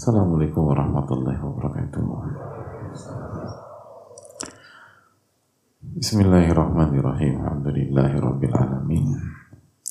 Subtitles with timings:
[0.00, 2.00] Assalamualaikum warahmatullahi wabarakatuh.
[5.92, 7.44] Bismillahirrahmanirrahim.
[7.44, 9.12] Alhamdulillahi rabbil alamin.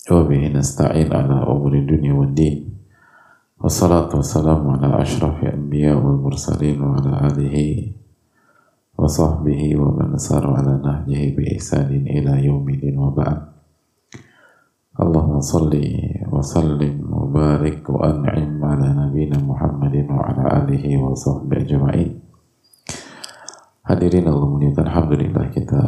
[0.10, 2.74] Wa bihi nasta'in ala umuri dunya wad din.
[3.62, 7.94] Wassalatu wassalamu ala ashrafi anbiya wal mursalin wa ala alihi
[8.98, 13.14] wa sahbihi wa man sara ala nahjihi bi ihsanin ila yaumidin wa
[15.00, 15.95] Allahumma salli
[16.27, 22.20] wa sallim wa barik wa an'im ala nabina Muhammadin wa ala alihi wa sahbihi ajma'in.
[23.88, 25.81] Hadirin Allah muliakan Alhamdulillah kita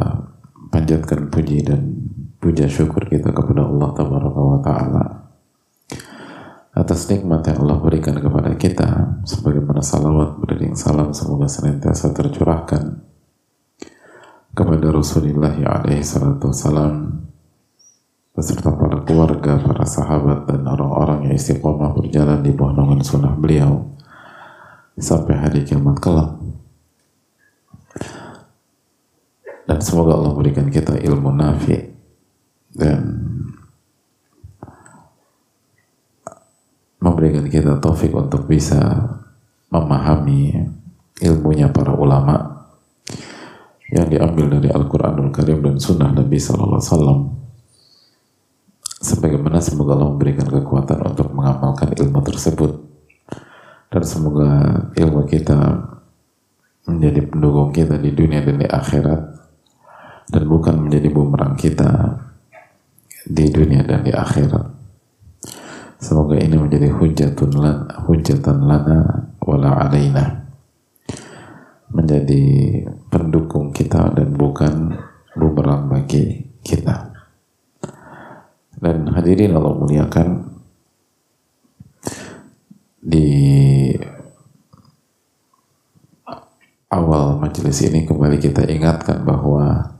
[0.72, 1.92] panjatkan puji dan
[2.40, 5.04] puja syukur kita kepada Allah Tabaraka wa Ta'ala
[6.72, 13.04] atas nikmat yang Allah berikan kepada kita sebagaimana salawat beriring salam semoga senantiasa tercurahkan
[14.56, 17.28] kepada Rasulullah alaihi salatu wassalam
[18.32, 23.92] beserta para keluarga, para sahabat dan orang-orang yang istiqomah berjalan di bawah naungan sunnah beliau
[24.96, 26.40] sampai hari kiamat kelak.
[29.68, 31.76] Dan semoga Allah berikan kita ilmu nafi
[32.72, 33.00] dan
[37.04, 38.80] memberikan kita taufik untuk bisa
[39.68, 40.56] memahami
[41.20, 42.64] ilmunya para ulama
[43.92, 47.41] yang diambil dari Al-Quranul Karim dan Sunnah Nabi Sallallahu Alaihi Wasallam
[49.02, 52.72] sebagaimana semoga Allah memberikan kekuatan untuk mengamalkan ilmu tersebut.
[53.92, 54.48] Dan semoga
[54.96, 55.58] ilmu kita
[56.88, 59.20] menjadi pendukung kita di dunia dan di akhirat.
[60.32, 61.90] Dan bukan menjadi bumerang kita
[63.28, 64.80] di dunia dan di akhirat.
[66.00, 70.48] Semoga ini menjadi hujatun lana, hujatan lana wala alaina.
[71.92, 72.42] Menjadi
[73.12, 74.96] pendukung kita dan bukan
[75.36, 77.11] bumerang bagi kita
[78.82, 80.58] dan hadirin Allah muliakan
[82.98, 83.30] di
[86.90, 89.94] awal majelis ini kembali kita ingatkan bahwa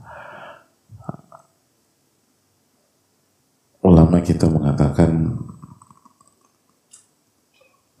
[3.83, 5.31] ulama kita mengatakan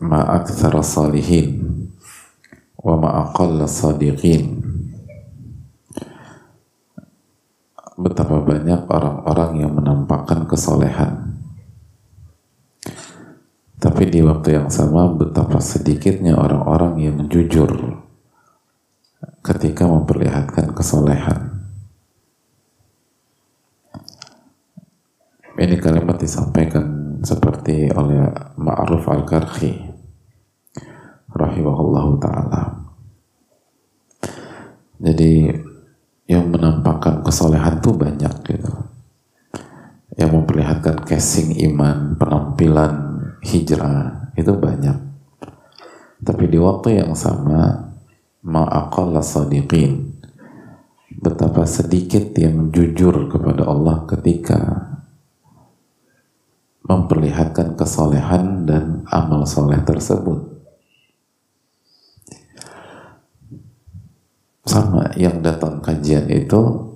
[0.03, 1.63] ma'akthara salihin
[2.79, 4.59] wa ma'aqalla sadiqin.
[7.93, 9.42] Betapa banyak orang-orang
[9.93, 11.37] menampakkan kesolehan.
[13.77, 18.01] Tapi di waktu yang sama betapa sedikitnya orang-orang yang jujur
[19.45, 21.61] ketika memperlihatkan kesolehan.
[25.53, 29.77] Ini kalimat disampaikan seperti oleh Ma'ruf Al-Karhi
[31.29, 32.81] rahimahullahu ta'ala.
[34.97, 35.53] Jadi
[36.25, 38.92] yang menampakkan kesolehan tuh banyak gitu
[40.13, 42.93] yang memperlihatkan casing iman penampilan
[43.41, 44.97] hijrah itu banyak.
[46.23, 47.91] Tapi di waktu yang sama
[48.45, 50.13] ma'aqalla sadiqin
[51.19, 54.59] betapa sedikit yang jujur kepada Allah ketika
[56.83, 60.51] memperlihatkan kesolehan dan amal soleh tersebut.
[64.63, 66.92] Sama yang datang kajian itu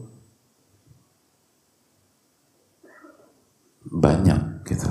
[3.97, 4.89] banyak gitu.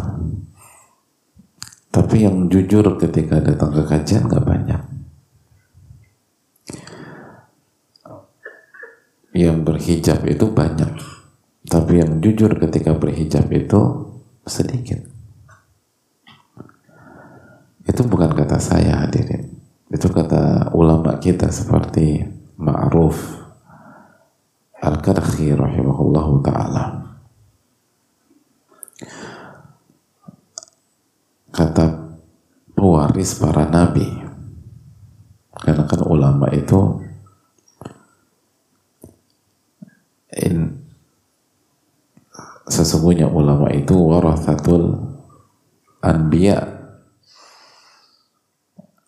[1.92, 4.82] Tapi yang jujur ketika datang ke kajian gak banyak.
[9.32, 10.92] Yang berhijab itu banyak.
[11.66, 13.80] Tapi yang jujur ketika berhijab itu
[14.44, 15.00] sedikit.
[17.88, 19.56] Itu bukan kata saya hadirin.
[19.88, 22.28] Itu kata ulama kita seperti
[22.60, 23.16] Ma'ruf
[24.84, 27.05] Al-Karhi rahimahullahu ta'ala
[31.56, 32.12] kata
[32.76, 34.04] pewaris para nabi.
[35.56, 37.00] Karena kan ulama itu
[40.36, 40.84] in,
[42.68, 45.16] sesungguhnya ulama itu warathatul
[46.04, 46.76] anbiya.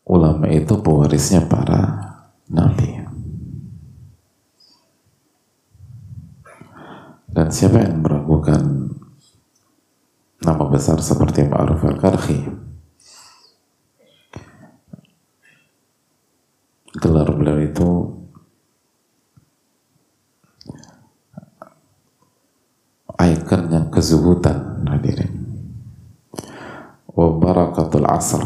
[0.08, 1.80] Ulama itu pewarisnya para
[2.48, 2.96] nabi.
[7.28, 8.87] Dan siapa yang meragukan
[10.48, 12.40] nama besar seperti Ma'ruf al-Karhi?
[16.96, 17.88] Gelar beliau itu
[23.20, 25.36] ikon yang kezuhudan hadirin.
[27.12, 28.40] Wa barakatul asr.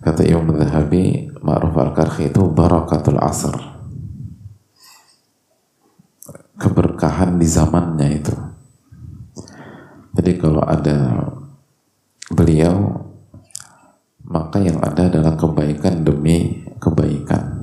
[0.00, 3.72] Kata Imam Zahabi, Ma'ruf al-Karhi itu barakatul asr
[6.62, 8.51] keberkahan di zamannya itu.
[10.12, 11.24] Jadi kalau ada
[12.28, 13.08] beliau
[14.32, 17.60] maka yang ada adalah kebaikan demi kebaikan.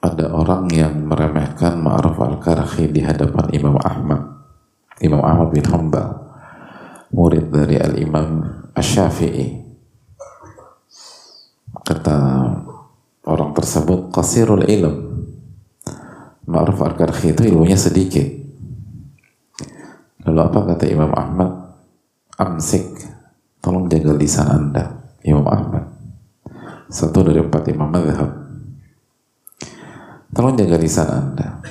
[0.00, 4.40] Ada orang yang meremehkan Ma'ruf al-Karhi di hadapan Imam Ahmad.
[5.04, 6.08] Imam Ahmad bin Hanbal,
[7.12, 9.60] murid dari Al-Imam Ash-Syafi'i.
[11.84, 12.16] Kata
[13.24, 15.10] orang tersebut, qasirul ilm,
[16.50, 18.26] Ma'ruf al-Karhi itu ilmunya sedikit.
[20.26, 21.78] Lalu apa kata Imam Ahmad?
[22.34, 22.90] Amsik,
[23.62, 25.86] tolong jaga lisan Anda, Imam Ahmad.
[26.90, 28.34] Satu dari empat imam madhab.
[30.34, 31.62] Tolong jaga lisan Anda.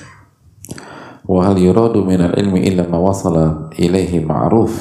[1.27, 4.73] Wa hal yuradu al ilmi illa ma wasala ilaihi ma'ruf.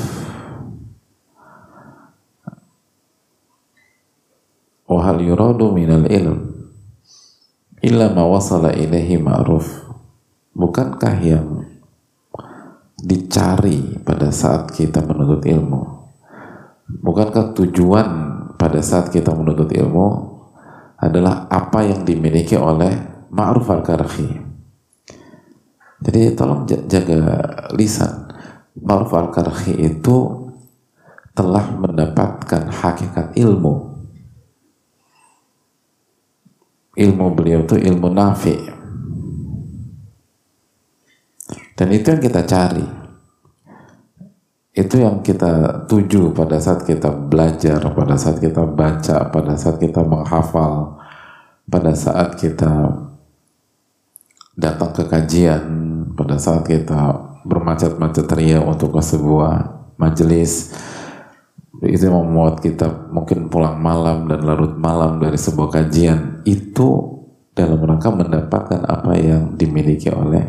[4.87, 6.48] Wa hal yuradu al ilm
[7.85, 9.67] illa ma wasala ilaihi ma'ruf.
[10.55, 11.63] Bukankah yang
[12.99, 15.83] dicari pada saat kita menuntut ilmu?
[16.89, 18.09] Bukankah tujuan
[18.59, 20.07] pada saat kita menuntut ilmu
[20.99, 22.91] adalah apa yang dimiliki oleh
[23.31, 24.49] ma'ruf al-karhi
[25.99, 27.19] jadi tolong jaga
[27.75, 28.31] lisan.
[28.79, 30.47] Ma'ruf al-karhi itu
[31.35, 33.98] telah mendapatkan hakikat ilmu
[36.99, 38.79] ilmu beliau itu ilmu nafi'
[41.79, 42.83] Dan itu yang kita cari.
[44.75, 50.03] Itu yang kita tuju pada saat kita belajar, pada saat kita baca, pada saat kita
[50.03, 50.99] menghafal,
[51.71, 52.99] pada saat kita
[54.59, 55.63] datang ke kajian,
[56.19, 57.15] pada saat kita
[57.47, 60.75] bermacet-macet ria untuk ke sebuah majelis,
[61.79, 67.19] itu yang membuat kita mungkin pulang malam dan larut malam dari sebuah kajian itu
[67.55, 70.43] dalam rangka mendapatkan apa yang dimiliki oleh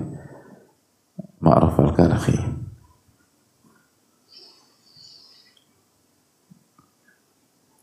[1.40, 2.38] Ma'ruf al-Karhi.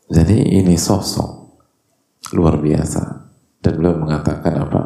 [0.07, 1.59] Jadi ini sosok
[2.35, 3.03] luar biasa
[3.63, 4.81] dan beliau mengatakan apa?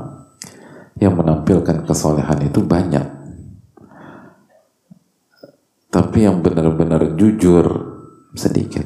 [1.01, 3.05] Yang menampilkan kesolehan itu banyak.
[5.91, 7.90] Tapi yang benar-benar jujur
[8.35, 8.85] sedikit.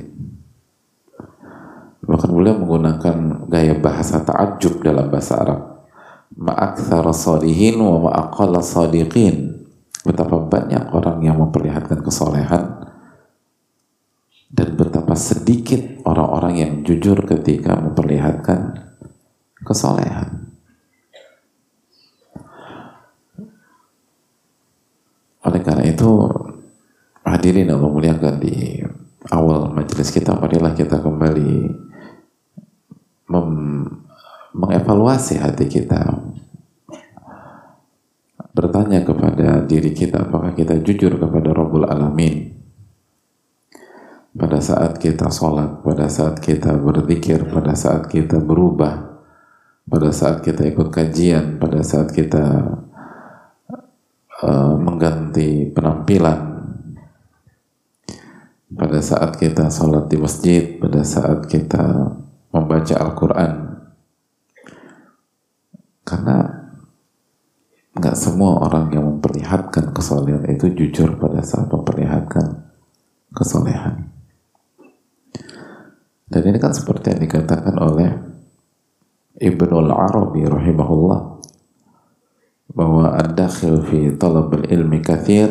[2.06, 5.62] Bahkan beliau menggunakan gaya bahasa ta'ajub dalam bahasa Arab.
[6.36, 9.65] Ma'akthara salihin wa ma'aqala sadiqin
[10.06, 12.94] betapa banyak orang yang memperlihatkan kesolehan
[14.53, 18.94] dan betapa sedikit orang-orang yang jujur ketika memperlihatkan
[19.65, 20.53] kesolehan.
[25.45, 26.09] Oleh karena itu,
[27.21, 28.81] hadirin Allah muliakan di
[29.31, 31.54] awal majelis kita, marilah kita kembali
[34.56, 36.22] mengevaluasi hati kita,
[38.56, 42.56] bertanya kepada diri kita apakah kita jujur kepada Rabbul Alamin?
[44.36, 49.24] Pada saat kita sholat, pada saat kita berzikir, pada saat kita berubah,
[49.88, 52.44] pada saat kita ikut kajian, pada saat kita
[54.44, 56.55] uh, mengganti penampilan,
[58.75, 62.12] pada saat kita sholat di masjid, pada saat kita
[62.51, 63.54] membaca Al-Quran.
[66.06, 66.38] Karena
[67.95, 72.68] nggak semua orang yang memperlihatkan kesolehan itu jujur pada saat memperlihatkan
[73.31, 74.11] kesolehan.
[76.28, 78.11] Dan ini kan seperti yang dikatakan oleh
[79.40, 81.21] Ibnul Arabi rahimahullah
[82.76, 85.47] bahwa ad-dakhil fi talab ilmi kathir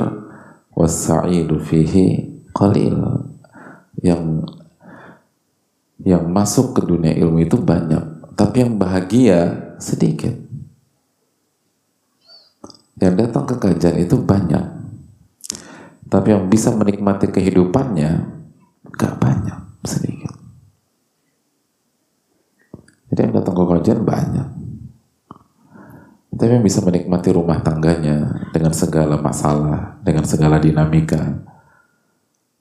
[0.76, 3.26] was-sa'idu fihi qalil
[4.00, 4.46] yang
[6.02, 10.32] yang masuk ke dunia ilmu itu banyak tapi yang bahagia sedikit.
[12.94, 14.64] Yang datang ke kajian itu banyak
[16.06, 18.10] tapi yang bisa menikmati kehidupannya
[18.94, 20.30] gak banyak sedikit.
[23.10, 24.48] Jadi yang datang ke kajian banyak
[26.34, 31.53] tapi yang bisa menikmati rumah tangganya dengan segala masalah dengan segala dinamika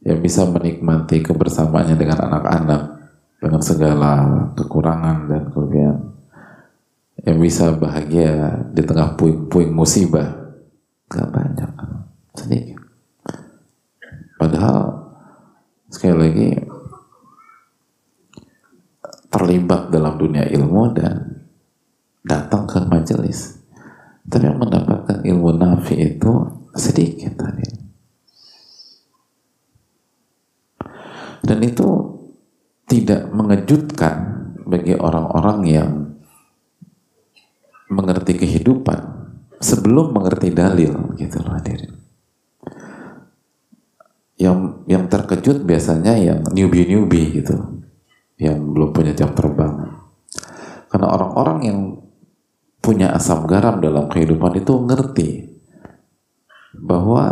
[0.03, 2.81] yang bisa menikmati kebersamaannya dengan anak-anak
[3.39, 4.11] dengan segala
[4.55, 5.97] kekurangan dan kelebihan
[7.23, 10.43] yang bisa bahagia di tengah puing-puing musibah.
[11.07, 11.71] Gak banyak
[12.35, 12.79] sedikit.
[14.35, 15.07] Padahal
[15.87, 16.49] sekali lagi
[19.31, 21.47] terlibat dalam dunia ilmu dan
[22.27, 23.55] datang ke majelis.
[24.23, 26.31] Tapi yang mendapatkan ilmu nafi itu
[26.73, 27.72] sedikit tadi
[31.43, 31.87] dan itu
[32.87, 34.15] tidak mengejutkan
[34.63, 35.91] bagi orang-orang yang
[37.91, 38.99] mengerti kehidupan
[39.59, 41.93] sebelum mengerti dalil gitu loh hadirin.
[44.39, 44.59] Yang
[44.89, 47.83] yang terkejut biasanya yang newbie newbie gitu.
[48.39, 49.99] Yang belum punya jam terbang.
[50.89, 51.79] Karena orang-orang yang
[52.83, 55.29] punya asam garam dalam kehidupan itu ngerti
[56.75, 57.31] bahwa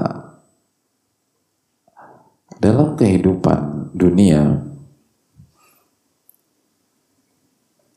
[2.62, 4.72] dalam kehidupan dunia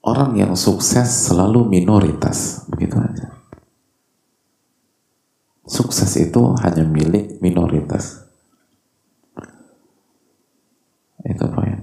[0.04, 3.32] orang yang sukses selalu minoritas begitu aja.
[5.64, 8.20] Sukses itu hanya milik minoritas.
[11.24, 11.80] Itu poin.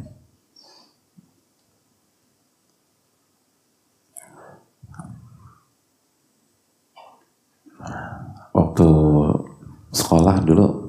[8.54, 8.90] Waktu
[9.90, 10.81] sekolah dulu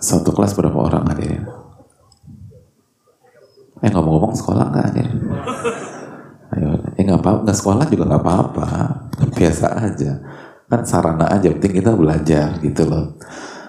[0.00, 1.44] satu kelas berapa orang hadirin?
[3.84, 5.18] Eh ngomong-ngomong sekolah nggak hadirin?
[6.56, 8.68] Ayo, eh nggak apa, nggak sekolah juga nggak apa-apa,
[9.36, 10.12] biasa aja.
[10.66, 13.14] Kan sarana aja, penting kita belajar gitu loh.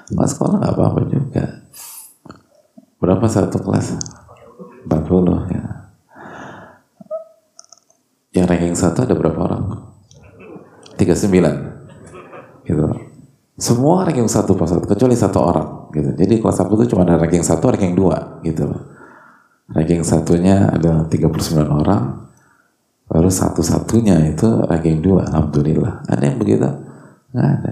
[0.09, 1.45] Nggak sekolah nggak apa-apa juga.
[2.97, 3.99] Berapa satu kelas?
[4.87, 5.65] 40 ya.
[8.33, 9.87] Yang ranking satu ada berapa orang?
[10.97, 12.83] 39 gitu
[13.57, 16.09] semua ranking satu pas satu kecuali satu orang gitu.
[16.15, 18.67] Jadi kelas satu itu cuma ada ranking satu ranking dua gitu
[19.71, 22.23] ranking satunya ada 39 orang
[23.07, 26.03] baru satu-satunya itu ranking dua alhamdulillah.
[26.07, 26.67] Ada yang begitu?
[27.31, 27.71] Nggak ada.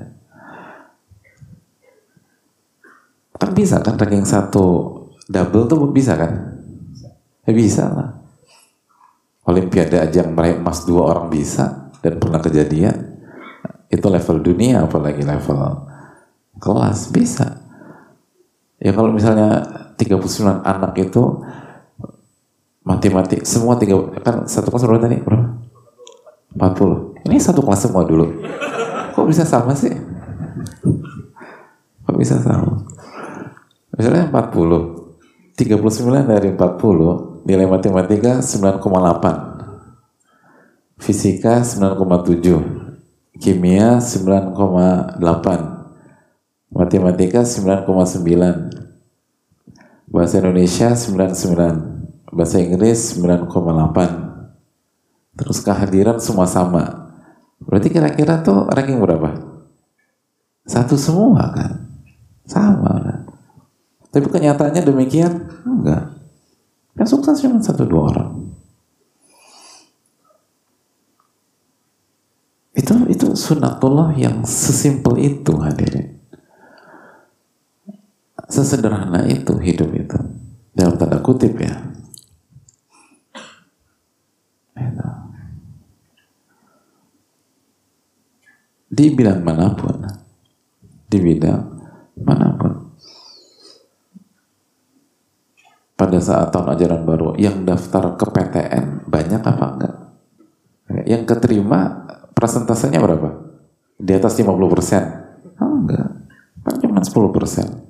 [3.36, 4.96] Kan bisa kan ranking satu
[5.28, 6.56] double tuh bisa kan?
[7.44, 8.10] Ya bisa lah.
[9.46, 13.20] Olimpiade aja yang meraih emas dua orang bisa dan pernah kejadian
[13.92, 15.86] itu level dunia apalagi level
[16.58, 17.55] kelas bisa
[18.86, 19.65] ya kalau misalnya
[19.98, 21.42] 39 anak itu
[22.86, 25.18] mati-mati semua tiga kan satu kelas berapa tadi?
[25.25, 25.58] Berapa?
[26.54, 28.30] 40 ini satu kelas semua dulu.
[29.18, 29.89] Kok bisa sama sih?
[32.06, 32.86] Kok bisa sama?
[33.98, 35.06] Misalnya 40
[35.56, 38.84] 39 dari 40 nilai matematika 9,8
[41.00, 45.85] fisika 9,7 kimia 9,8
[46.75, 57.08] matematika 9,9 bahasa Indonesia 99 bahasa Inggris 9,8 terus kehadiran semua sama.
[57.63, 59.55] Berarti kira-kira tuh ranking berapa?
[60.65, 61.72] satu semua kan?
[62.50, 63.20] Sama kan?
[64.10, 66.17] Tapi kenyataannya demikian enggak.
[66.98, 68.32] Yang sukses cuma satu dua orang.
[72.75, 76.15] Itu itu sunatullah yang sesimpel itu hadirin.
[78.50, 80.20] Sesederhana itu hidup itu.
[80.75, 81.75] Dalam tanda kutip ya.
[84.75, 85.08] Itu.
[88.92, 89.98] Di bidang mana pun.
[91.10, 91.62] Di bidang
[92.22, 92.74] mana pun.
[95.96, 99.96] Pada saat tahun ajaran baru, yang daftar ke PTN banyak apa enggak?
[101.08, 103.32] Yang keterima Persentasenya berapa?
[103.96, 105.04] Di atas 50 persen?
[105.56, 106.10] Oh, enggak.
[106.68, 107.85] Kan cuma 10 persen.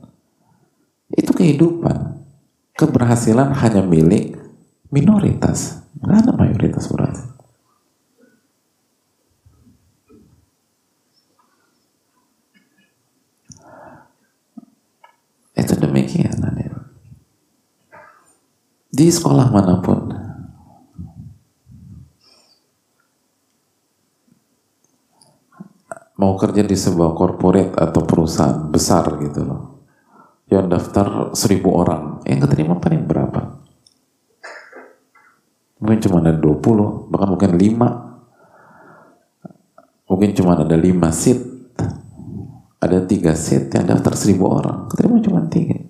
[1.14, 2.18] Itu kehidupan.
[2.74, 4.36] Keberhasilan hanya milik
[4.90, 5.86] minoritas.
[6.02, 7.24] Enggak ada mayoritas berarti.
[15.56, 16.36] Itu demikian.
[18.96, 20.08] Di sekolah mana pun,
[26.16, 29.75] mau kerja di sebuah corporate atau perusahaan besar gitu loh
[30.50, 32.22] yang daftar seribu orang.
[32.26, 33.58] Yang keterima paling berapa?
[35.82, 41.40] Mungkin cuma ada 20 bahkan mungkin 5 mungkin cuma ada 5 seat.
[42.76, 44.86] Ada tiga seat yang daftar seribu orang.
[44.94, 45.82] Keterima cuma tiga.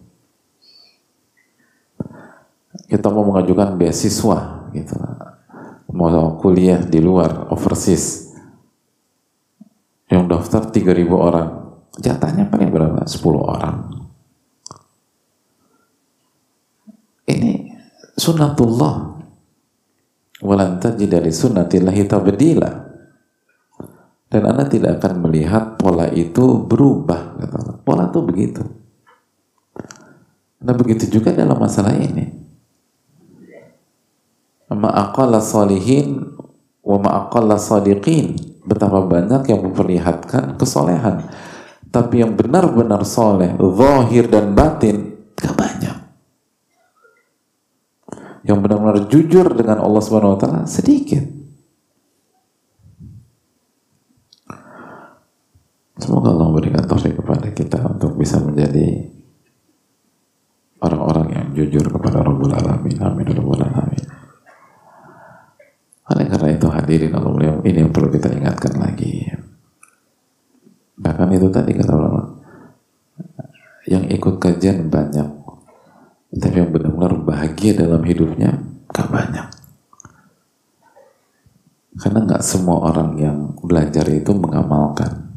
[2.88, 4.96] Kita mau mengajukan beasiswa gitu.
[5.92, 8.32] Mau kuliah di luar overseas.
[10.08, 11.68] Yang daftar 3000 orang.
[12.00, 13.04] Jatahnya paling berapa?
[13.04, 14.06] 10 orang
[17.26, 17.74] ini
[18.16, 19.16] sunnatullah.
[20.44, 22.72] Walan tajid dari sunnatillahi tabdila.
[24.26, 27.40] Dan anda tidak akan melihat pola itu berubah
[27.86, 28.64] pola itu begitu.
[30.66, 32.44] Nah begitu juga dalam masalah ini.
[34.66, 36.36] Ma'aqalla salihin
[36.82, 38.36] wa ma'aqalla sadiqin.
[38.66, 41.22] Betapa banyak yang memperlihatkan kesolehan.
[41.94, 45.54] Tapi yang benar-benar soleh zahir dan batin gak
[48.46, 51.26] yang benar-benar jujur dengan Allah Subhanahu wa taala sedikit.
[55.96, 59.10] Semoga Allah memberikan taufik kepada kita untuk bisa menjadi
[60.84, 63.00] orang-orang yang jujur kepada Rabbul Alamin.
[63.02, 63.26] Amin.
[63.26, 64.06] Ya Rabbul Alamin.
[66.06, 69.26] Oleh karena itu hadirin Allah mulia, ini yang perlu kita ingatkan lagi.
[71.02, 72.22] Bahkan itu tadi kata ulama,
[73.90, 75.26] yang ikut kajian banyak,
[76.38, 78.62] tapi yang benar-benar bahagia dalam hidupnya
[78.94, 79.48] gak banyak.
[81.96, 85.32] Karena nggak semua orang yang belajar itu mengamalkan.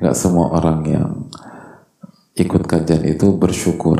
[0.00, 1.10] Nggak semua orang yang
[2.36, 3.96] ikut kajian itu bersyukur.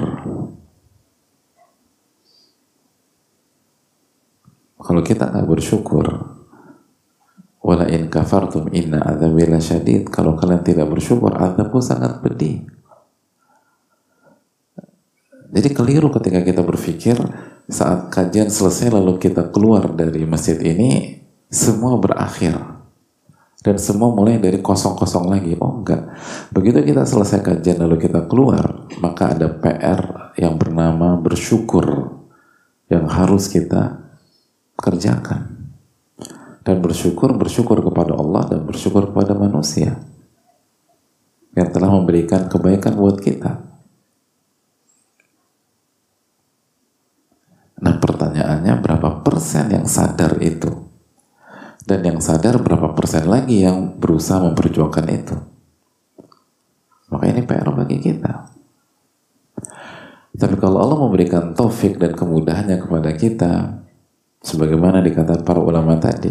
[4.81, 6.07] Kalau kita nggak bersyukur,
[7.65, 10.09] wala in kafartum inna adzabi syadid.
[10.13, 12.69] Kalau kalian tidak bersyukur, azabku sangat pedih.
[15.51, 17.19] Jadi keliru ketika kita berpikir
[17.67, 22.55] saat kajian selesai lalu kita keluar dari masjid ini semua berakhir
[23.61, 25.53] dan semua mulai dari kosong-kosong lagi.
[25.61, 26.17] Oh enggak.
[26.55, 32.17] Begitu kita selesai kajian lalu kita keluar, maka ada PR yang bernama bersyukur
[32.89, 34.01] yang harus kita
[34.79, 35.61] kerjakan.
[36.61, 39.97] Dan bersyukur, bersyukur kepada Allah dan bersyukur kepada manusia
[41.57, 43.70] yang telah memberikan kebaikan buat kita.
[47.81, 50.69] Nah pertanyaannya berapa persen yang sadar itu?
[51.85, 55.37] Dan yang sadar berapa persen lagi yang berusaha memperjuangkan itu?
[57.11, 58.53] Maka ini PR bagi kita.
[60.31, 63.53] Tapi kalau Allah memberikan taufik dan kemudahannya kepada kita,
[64.41, 66.31] sebagaimana dikatakan para ulama tadi,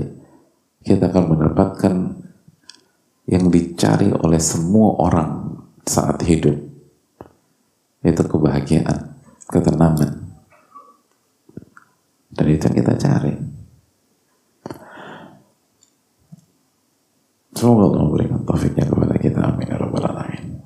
[0.79, 1.96] kita akan mendapatkan
[3.27, 6.56] yang dicari oleh semua orang saat hidup,
[8.01, 9.20] yaitu kebahagiaan,
[9.51, 10.29] ketenangan,
[12.56, 13.34] itu yang kita cari.
[17.60, 19.39] Semoga Allah memberikan taufiknya kepada kita.
[19.44, 19.67] Amin.
[19.67, 20.63] Ya Alamin.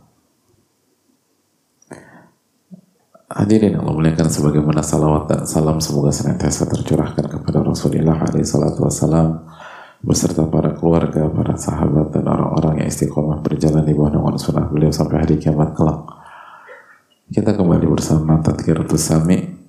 [3.34, 9.41] Hadirin Allah muliakan sebagaimana salawat dan salam semoga senantiasa tercurahkan kepada Rasulullah alaihi salatu wassalam
[10.05, 14.93] beserta para keluarga, para sahabat dan orang-orang yang istiqomah berjalan di bawah naungan sunnah beliau
[14.93, 16.05] sampai hari kiamat kelak.
[17.34, 19.62] Kita kembali bersama Tadkiratus Sami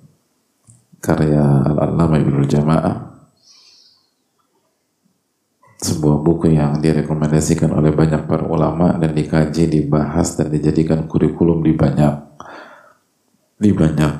[1.05, 2.97] karya Al-Allama Ibnu Jamaah.
[5.77, 11.77] Sebuah buku yang direkomendasikan oleh banyak para ulama dan dikaji, dibahas dan dijadikan kurikulum di
[11.77, 12.25] banyak
[13.61, 14.13] di banyak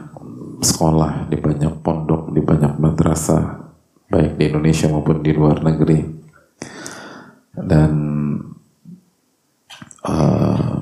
[0.62, 3.66] sekolah, di banyak pondok, di banyak madrasah
[4.06, 6.00] baik di Indonesia maupun di luar negeri.
[7.56, 7.92] Dan
[10.06, 10.80] uh,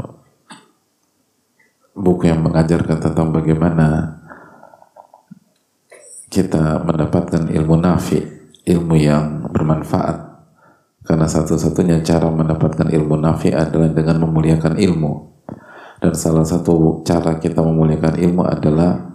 [1.93, 4.19] buku yang mengajarkan tentang bagaimana
[6.33, 8.25] kita mendapatkan ilmu nafi,
[8.65, 10.33] ilmu yang bermanfaat.
[11.05, 15.13] Karena satu-satunya cara mendapatkan ilmu nafi adalah dengan memuliakan ilmu.
[16.01, 19.13] Dan salah satu cara kita memuliakan ilmu adalah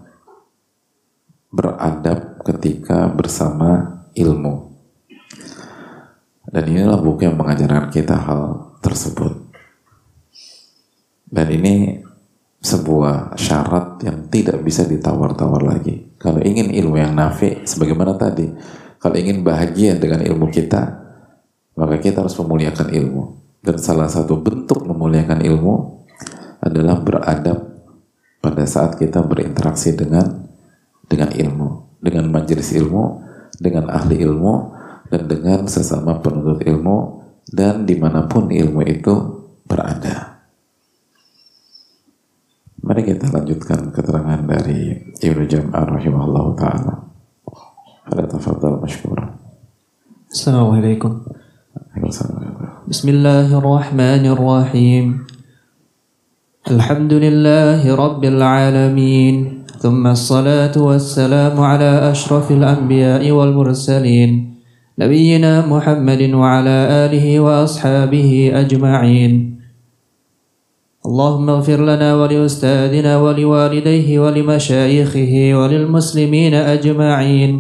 [1.51, 4.79] beradab ketika bersama ilmu.
[6.49, 9.49] Dan inilah buku yang mengajarkan kita hal tersebut.
[11.29, 11.99] Dan ini
[12.63, 16.08] sebuah syarat yang tidak bisa ditawar-tawar lagi.
[16.19, 18.51] Kalau ingin ilmu yang nafi, sebagaimana tadi,
[18.99, 20.99] kalau ingin bahagia dengan ilmu kita,
[21.79, 23.23] maka kita harus memuliakan ilmu.
[23.63, 25.75] Dan salah satu bentuk memuliakan ilmu
[26.59, 27.59] adalah beradab
[28.43, 30.47] pada saat kita berinteraksi dengan
[31.07, 33.23] dengan ilmu, dengan majelis ilmu,
[33.59, 34.55] dengan ahli ilmu,
[35.11, 39.15] dan dengan sesama penuntut ilmu, dan di mana pun ilmu itu
[39.65, 40.38] berada.
[42.79, 47.11] Mari kita lanjutkan keterangan dari Ibnu Jam'ar rahimahullah taala.
[48.07, 49.19] Pada tafadhal masykur.
[50.31, 51.27] Assalamualaikum.
[52.87, 55.27] Bismillahirrahmanirrahim.
[56.69, 59.59] Alhamdulillahi rabbil alamin.
[59.79, 64.31] ثم الصلاة والسلام على أشرف الأنبياء والمرسلين
[64.99, 69.58] نبينا محمد وعلى آله وأصحابه أجمعين
[71.09, 77.53] اللهم اغفر لنا ولأستاذنا ولوالديه ولمشايخه وللمسلمين أجمعين.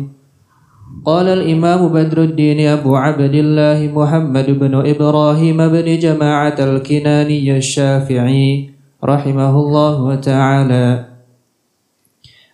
[1.06, 8.70] قال الإمام بدر الدين أبو عبد الله محمد بن إبراهيم بن جماعة الكناني الشافعي
[9.04, 11.04] رحمه الله تعالى.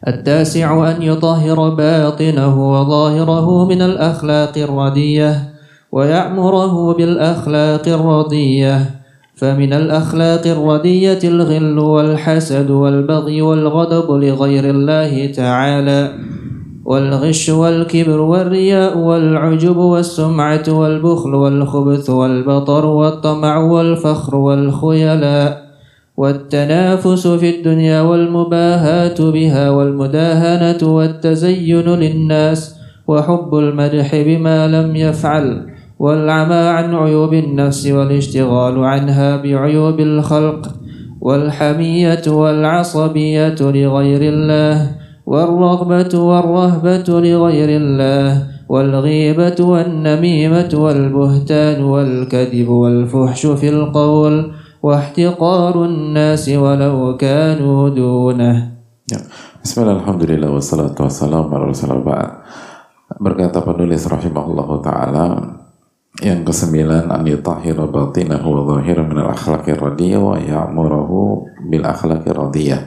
[0.07, 5.33] التاسع أن يطهر باطنه وظاهره من الأخلاق الردية
[5.93, 9.04] ويأمره بالأخلاق الرضية.
[9.45, 16.13] فمن الأخلاق الردية الغل والحسد والبغي والغضب لغير الله تعالى
[16.85, 25.65] والغش والكبر والرياء والعجب والسمعة والبخل والخبث والبطر والطمع والفخر والخيلاء
[26.17, 32.77] والتنافس في الدنيا والمباهاة بها والمداهنة والتزين للناس
[33.07, 35.74] وحب المدح بما لم يفعل.
[35.99, 40.61] والعمى عن عيوب النفس والاشتغال عنها بعيوب الخلق
[41.21, 44.91] والحمية والعصبية لغير الله
[45.27, 54.53] والرغبة والرهبة لغير الله والغيبة والنميمة والبهتان والكذب والفحش في القول
[54.83, 59.21] واحتقار الناس ولو كانوا دونه Ya.
[59.61, 62.41] Bismillah, alhamdulillah, wassalatu wassalamu ala rasulullah
[63.21, 65.25] Berkata penulis rahimahullah ta'ala
[66.23, 72.81] yang kesembilan an yutahhira batinahu wa zahira min al-akhlaqir radiyah wa ya'murahu bil akhlaqir radiyah.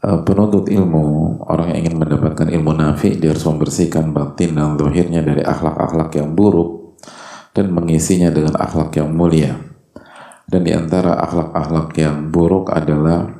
[0.00, 5.22] Eh, penuntut ilmu orang yang ingin mendapatkan ilmu nafi dia harus membersihkan batin dan zahirnya
[5.22, 6.98] dari akhlak-akhlak yang buruk
[7.54, 9.54] dan mengisinya dengan akhlak yang mulia.
[10.50, 13.30] Dan di antara akhlak-akhlak yang buruk adalah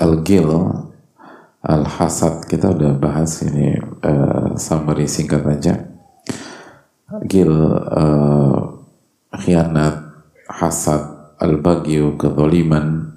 [0.00, 0.48] al-gil
[1.60, 2.48] al-hasad.
[2.48, 5.93] Kita udah bahas ini uh, summary singkat aja
[7.26, 8.58] gil uh,
[9.34, 13.12] khianat hasad al-bagyu kezaliman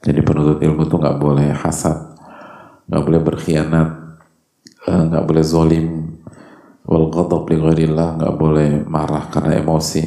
[0.00, 2.16] jadi penuntut ilmu tuh nggak boleh hasad
[2.90, 3.88] nggak boleh berkhianat
[4.88, 6.10] eh, nggak boleh zolim
[6.90, 10.02] wal ghadab li nggak boleh marah karena emosi.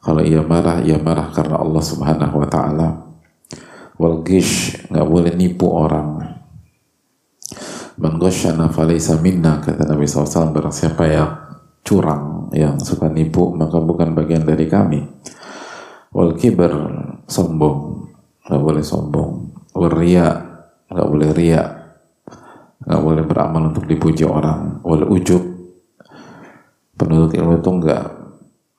[0.00, 2.88] Kalau ia marah ia marah karena Allah Subhanahu wa taala.
[4.00, 6.40] Wal gish nggak boleh nipu orang.
[7.94, 8.18] Man
[8.74, 11.30] falaysa minna kata Nabi SAW barang siapa yang
[11.84, 15.04] curang yang suka nipu maka bukan bagian dari kami.
[16.16, 16.72] Wal kibar
[17.28, 18.08] sombong
[18.48, 19.32] nggak boleh sombong.
[19.76, 20.28] Wal riya
[20.88, 21.62] nggak boleh ria
[22.84, 24.80] nggak boleh beramal untuk dipuji orang.
[24.80, 25.44] Wal ujub
[26.96, 28.04] penuntut ilmu itu nggak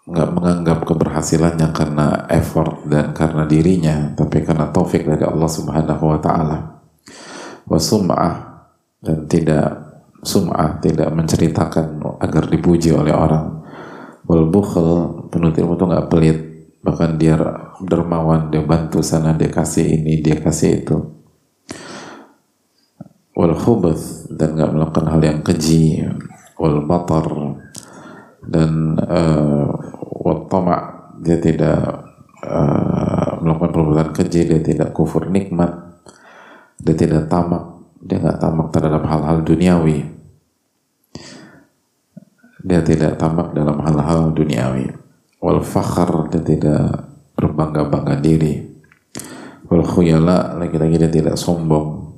[0.06, 6.20] nggak menganggap keberhasilannya karena effort dan karena dirinya tapi karena taufik dari Allah Subhanahu wa
[6.22, 6.58] taala.
[7.66, 8.34] Wa sum'ah
[9.02, 9.85] dan tidak
[10.26, 13.62] sum'ah tidak menceritakan agar dipuji oleh orang.
[14.26, 16.40] Wal bukhl penuntut ilmu itu nggak pelit.
[16.82, 17.38] Bahkan dia
[17.82, 20.98] dermawan dia bantu sana dia kasih ini dia kasih itu.
[23.38, 26.02] Wal khubuth dan nggak melakukan hal yang keji.
[26.58, 27.26] Wal batar
[28.46, 29.70] dan uh,
[30.22, 30.78] wal tama
[31.22, 32.06] dia tidak
[32.46, 35.74] uh, melakukan perbuatan keji dia tidak kufur nikmat.
[36.82, 37.75] Dia tidak tamak
[38.06, 40.06] dia nggak tamak terhadap hal-hal duniawi.
[42.62, 44.94] Dia tidak tamak dalam hal-hal duniawi.
[45.42, 48.62] Wal fakhar dia tidak berbangga-bangga diri.
[49.66, 52.14] Wal khuyala lagi-lagi dia tidak sombong.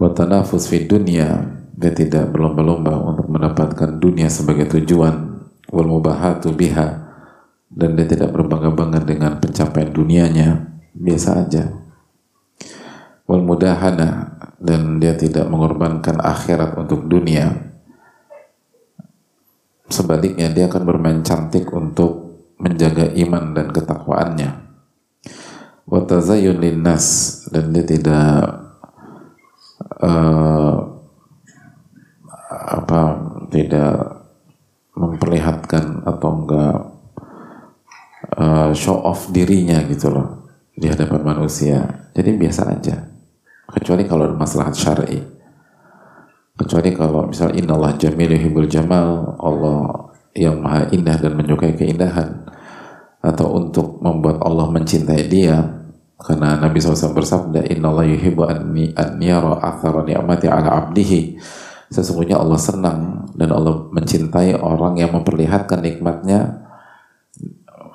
[0.00, 1.44] Watanafus fi dunia
[1.76, 5.44] dia tidak berlomba-lomba untuk mendapatkan dunia sebagai tujuan.
[5.68, 7.04] Wal mubahatu biha
[7.68, 10.72] dan dia tidak berbangga-bangga dengan pencapaian dunianya.
[10.96, 11.87] Biasa aja
[13.28, 17.68] wal mudahana dan dia tidak mengorbankan akhirat untuk dunia
[19.88, 22.28] sebaliknya dia akan bermain cantik untuk
[22.60, 24.50] menjaga iman dan ketakwaannya.
[25.88, 27.06] Wa tazayyun linnas
[27.48, 28.36] dan dia tidak
[30.04, 30.76] uh,
[32.68, 33.00] apa
[33.48, 33.92] tidak
[34.92, 36.76] memperlihatkan atau enggak
[38.36, 42.10] uh, show off dirinya gitu loh di hadapan manusia.
[42.12, 43.17] Jadi biasa aja
[43.68, 45.20] kecuali kalau ada masalah syar'i.
[46.58, 52.48] Kecuali kalau misal innallaha jamil yuhibbul jamal Allah yang maha indah dan menyukai keindahan.
[53.22, 55.78] Atau untuk membuat Allah mencintai dia
[56.18, 58.74] karena Nabi SAW bersabda Inna Allah yuhibu an
[59.22, 61.38] yara athara ni'mati ala abdihi.
[61.88, 66.68] Sesungguhnya Allah senang dan Allah mencintai orang yang memperlihatkan nikmatnya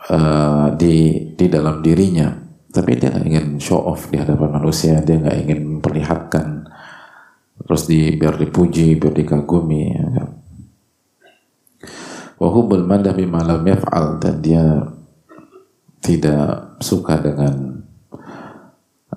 [0.09, 2.42] uh, di di dalam dirinya
[2.73, 4.97] tapi dia nggak ingin show off di hadapan manusia.
[5.05, 6.65] Dia nggak ingin memperlihatkan.
[7.69, 10.07] Terus di biar dipuji biar dikagumi ya.
[10.17, 10.29] Kan?
[12.41, 14.17] wahubul madah bima lam yaf'al.
[14.17, 14.65] Dan dia
[16.01, 17.86] tidak suka dengan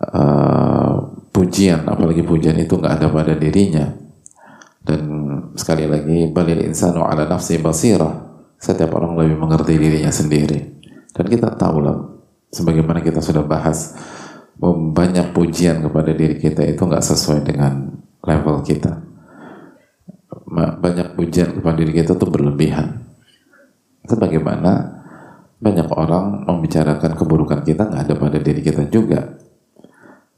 [0.05, 0.95] uh,
[1.33, 1.89] pujian.
[1.89, 3.89] Apalagi pujian itu nggak ada pada dirinya.
[4.85, 5.03] Dan
[5.57, 8.21] sekali lagi balil insanu ala nafsi basirah.
[8.61, 10.77] Setiap orang lebih mengerti dirinya sendiri.
[11.17, 12.16] Dan kita tahu lah
[12.57, 13.93] sebagaimana kita sudah bahas
[14.97, 17.93] banyak pujian kepada diri kita itu nggak sesuai dengan
[18.25, 19.05] level kita.
[20.57, 23.05] Banyak pujian kepada diri kita itu berlebihan.
[24.01, 24.97] Itu bagaimana
[25.61, 29.37] banyak orang membicarakan keburukan kita nggak ada pada diri kita juga.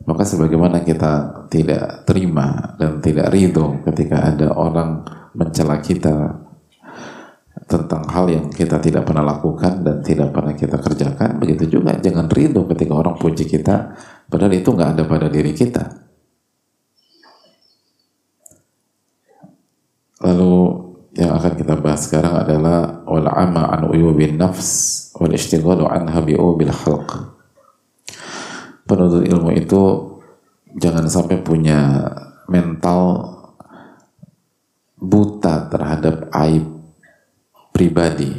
[0.02, 5.04] Maka sebagaimana kita tidak terima dan tidak ridho ketika ada orang
[5.36, 6.47] mencela kita
[7.66, 12.30] tentang hal yang kita tidak pernah lakukan dan tidak pernah kita kerjakan, begitu juga jangan
[12.30, 13.98] ridho ketika orang puji kita,
[14.30, 16.08] padahal itu nggak ada pada diri kita.
[20.22, 20.54] lalu
[21.14, 26.34] yang akan kita bahas sekarang adalah wal ama an uyubin nafs wal ishtighalu anha bi
[26.34, 27.34] bil khalq
[28.86, 29.82] penuntut ilmu itu
[30.78, 32.12] jangan sampai punya
[32.50, 33.34] mental
[34.98, 36.77] buta terhadap aib
[37.78, 38.34] pribadi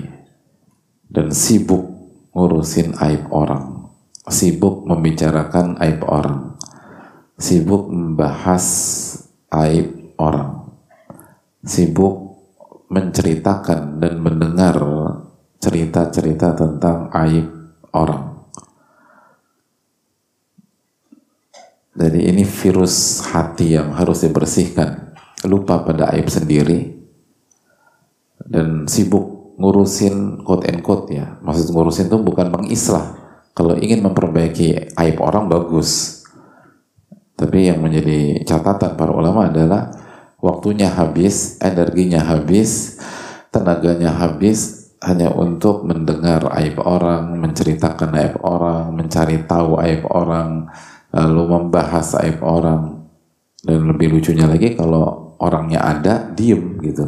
[1.08, 1.88] dan sibuk
[2.36, 3.88] ngurusin aib orang
[4.28, 6.60] sibuk membicarakan aib orang
[7.40, 8.68] sibuk membahas
[9.56, 10.76] aib orang
[11.64, 12.36] sibuk
[12.92, 14.76] menceritakan dan mendengar
[15.62, 17.46] cerita-cerita tentang aib
[17.94, 18.50] orang.
[22.00, 25.14] Jadi ini virus hati yang harus dibersihkan.
[25.48, 26.99] Lupa pada aib sendiri
[28.50, 31.38] dan sibuk ngurusin quote and quote ya.
[31.46, 33.16] Maksud ngurusin itu bukan mengislah.
[33.54, 36.24] Kalau ingin memperbaiki aib orang bagus.
[37.40, 39.92] Tapi yang menjadi catatan para ulama adalah
[40.44, 43.00] waktunya habis, energinya habis,
[43.52, 50.68] tenaganya habis hanya untuk mendengar aib orang, menceritakan aib orang, mencari tahu aib orang,
[51.16, 53.08] lalu membahas aib orang.
[53.60, 57.08] Dan lebih lucunya lagi kalau orangnya ada, diem gitu.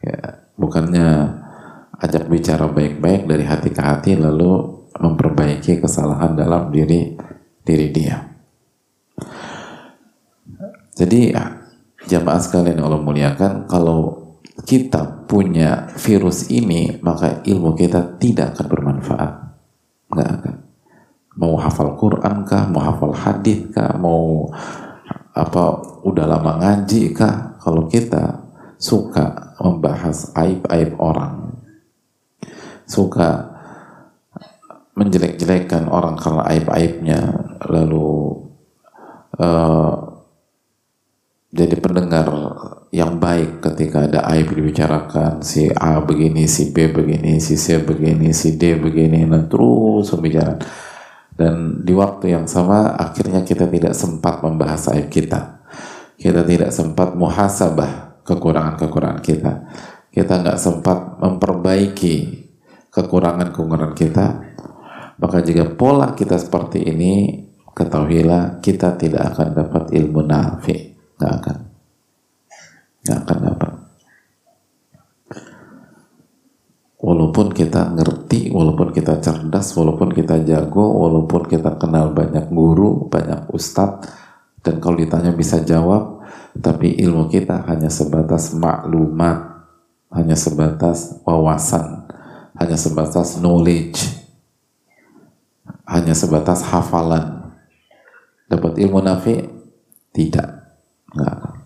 [0.00, 1.36] Ya, bukannya
[2.00, 7.14] ajak bicara baik-baik dari hati ke hati lalu memperbaiki kesalahan dalam diri
[7.60, 8.16] diri dia.
[10.96, 11.32] Jadi
[12.08, 14.16] jamaah sekalian Allah muliakan, kalau
[14.64, 19.32] kita punya virus ini, maka ilmu kita tidak akan bermanfaat.
[20.12, 20.54] Nggak akan.
[21.40, 24.48] Mau hafal Quran kah, mau hafal hadis kah, mau
[25.32, 28.44] apa udah lama ngaji kah, kalau kita
[28.76, 31.60] suka membahas aib-aib orang,
[32.88, 33.52] suka
[34.96, 37.20] menjelek-jelekan orang karena aib-aibnya,
[37.68, 38.40] lalu
[39.36, 40.10] uh,
[41.50, 42.26] jadi pendengar
[42.90, 48.30] yang baik ketika ada aib dibicarakan si A begini, si B begini, si C begini,
[48.34, 50.58] si D begini dan terus pembicaraan.
[51.34, 55.62] Dan di waktu yang sama akhirnya kita tidak sempat membahas aib kita.
[56.20, 59.52] Kita tidak sempat muhasabah kekurangan-kekurangan kita.
[60.10, 62.14] Kita nggak sempat memperbaiki
[62.94, 64.26] kekurangan-kekurangan kita.
[65.20, 67.42] Maka jika pola kita seperti ini
[67.74, 70.80] ketahuilah kita tidak akan dapat ilmu nafi'
[71.18, 71.56] nggak akan.
[73.02, 73.72] Nggak akan dapat.
[77.00, 83.48] Walaupun kita ngerti walaupun kita cerdas walaupun kita jago walaupun kita kenal banyak guru banyak
[83.56, 84.04] ustadz
[84.60, 86.19] dan kalau ditanya bisa jawab
[86.58, 89.68] tapi ilmu kita hanya sebatas maklumat
[90.10, 92.10] hanya sebatas wawasan
[92.58, 94.02] hanya sebatas knowledge
[95.86, 97.54] hanya sebatas hafalan
[98.50, 99.46] dapat ilmu nafi
[100.10, 100.60] tidak
[101.10, 101.58] Enggak.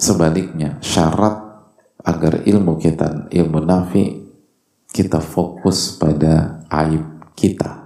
[0.00, 1.68] Sebaliknya, syarat
[2.00, 4.24] agar ilmu kita, ilmu nafi,
[4.88, 7.04] kita fokus pada aib
[7.36, 7.79] kita.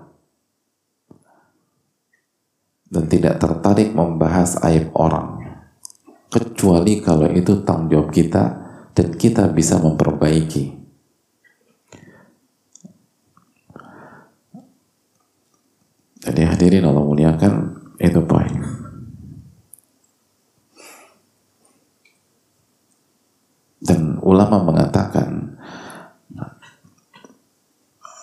[2.94, 5.42] Dan tidak tertarik membahas aib orang.
[6.30, 8.44] Kecuali kalau itu tanggung jawab kita
[8.94, 10.87] dan kita bisa memperbaiki.
[16.24, 17.54] Jadi hadirin Allah muliakan
[17.98, 18.54] itu poin.
[23.85, 25.61] Dan ulama mengatakan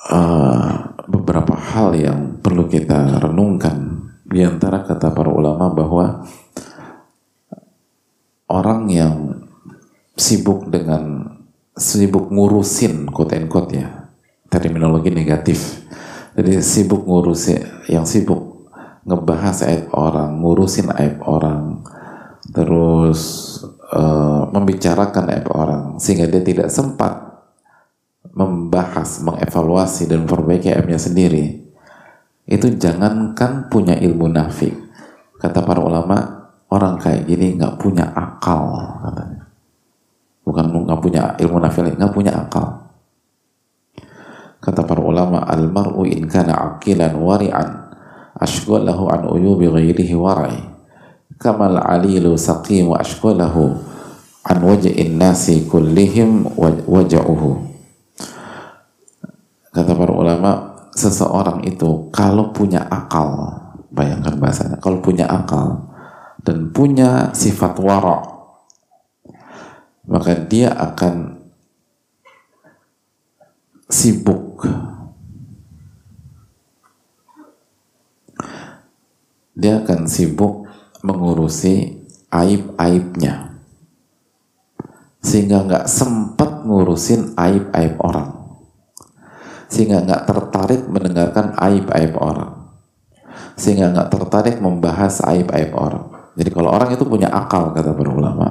[0.09, 0.73] uh,
[1.05, 3.90] beberapa hal yang perlu kita renungkan
[4.31, 6.23] di antara kata para ulama bahwa
[8.47, 9.15] orang yang
[10.15, 11.35] sibuk dengan
[11.75, 14.11] sibuk ngurusin quote and quote ya
[14.47, 15.81] terminologi negatif
[16.31, 18.71] jadi sibuk ngurusin, yang sibuk
[19.03, 21.83] ngebahas aib orang, ngurusin aib orang,
[22.55, 23.19] terus
[23.91, 27.43] uh, membicarakan aib orang, sehingga dia tidak sempat
[28.31, 31.70] membahas, mengevaluasi dan memperbaiki aibnya sendiri.
[32.51, 34.75] Itu jangankan punya ilmu nafik.
[35.39, 36.19] Kata para ulama,
[36.67, 39.47] orang kayak gini nggak punya akal katanya.
[40.43, 42.91] Bukan nggak punya ilmu nafik, nggak punya akal
[44.61, 47.97] Kata para ulama, al-mar'u in kana aqilan wari'an
[48.37, 50.61] ashghalahu an uyubi ghairihi wara'i.
[51.41, 53.73] Kamal alilu saqimu ashghalahu
[54.45, 56.45] an waj'in nasi kullihim
[56.85, 57.57] waja'uhu.
[59.73, 63.51] Kata para ulama, seseorang itu kalau punya akal,
[63.91, 65.87] bayangkan bahasanya, kalau punya akal
[66.43, 68.31] dan punya sifat wara'
[70.07, 71.37] maka dia akan
[73.87, 74.65] sibuk.
[79.55, 80.65] Dia akan sibuk
[81.05, 82.01] mengurusi
[82.33, 83.61] aib-aibnya.
[85.21, 88.40] Sehingga nggak sempat ngurusin aib-aib orang
[89.71, 92.75] sehingga nggak tertarik mendengarkan aib-aib orang.
[93.55, 96.11] Sehingga nggak tertarik membahas aib-aib orang.
[96.35, 98.47] Jadi kalau orang itu punya akal kata para ulama.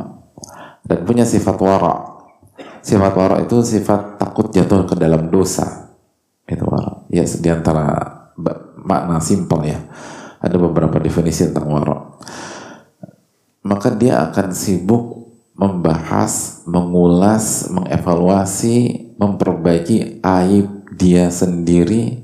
[0.80, 2.24] Dan punya sifat wara.
[2.80, 5.92] Sifat wara itu sifat takut jatuh ke dalam dosa.
[6.48, 7.04] Itu wara.
[7.12, 8.00] Ya di antara
[8.80, 9.80] makna simpel ya.
[10.40, 12.16] Ada beberapa definisi tentang wara.
[13.61, 15.20] Maka dia akan sibuk
[15.52, 22.21] membahas, mengulas, mengevaluasi, memperbaiki aib dia sendiri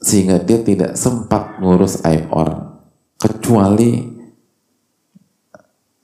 [0.00, 2.80] sehingga dia tidak sempat ngurus aib orang
[3.20, 4.08] kecuali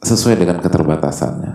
[0.05, 1.53] sesuai dengan keterbatasannya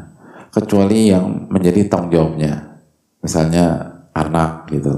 [0.50, 2.82] kecuali yang menjadi tanggung jawabnya
[3.22, 4.92] misalnya anak gitu.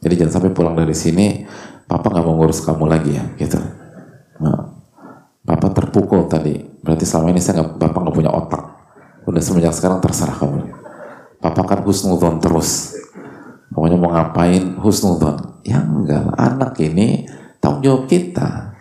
[0.00, 1.44] Jadi jangan sampai pulang dari sini
[1.84, 3.60] papa nggak mau ngurus kamu lagi ya gitu.
[4.40, 4.80] Nah,
[5.44, 6.56] papa terpukul tadi.
[6.80, 8.64] Berarti selama ini saya nggak bapak nggak punya otak.
[9.28, 10.83] Udah semenjak sekarang terserah kamu
[11.44, 12.96] Papa kan husnudon terus.
[13.68, 15.60] Pokoknya mau ngapain husnudon.
[15.60, 17.28] Ya enggak anak ini
[17.60, 18.72] tanggung jawab kita.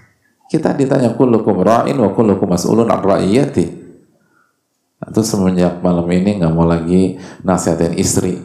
[0.47, 3.83] Kita ditanya kullukum ra'in wa kullukum mas'ulun an ra'iyati.
[5.03, 8.39] Itu semenjak malam ini nggak mau lagi nasihatin istri.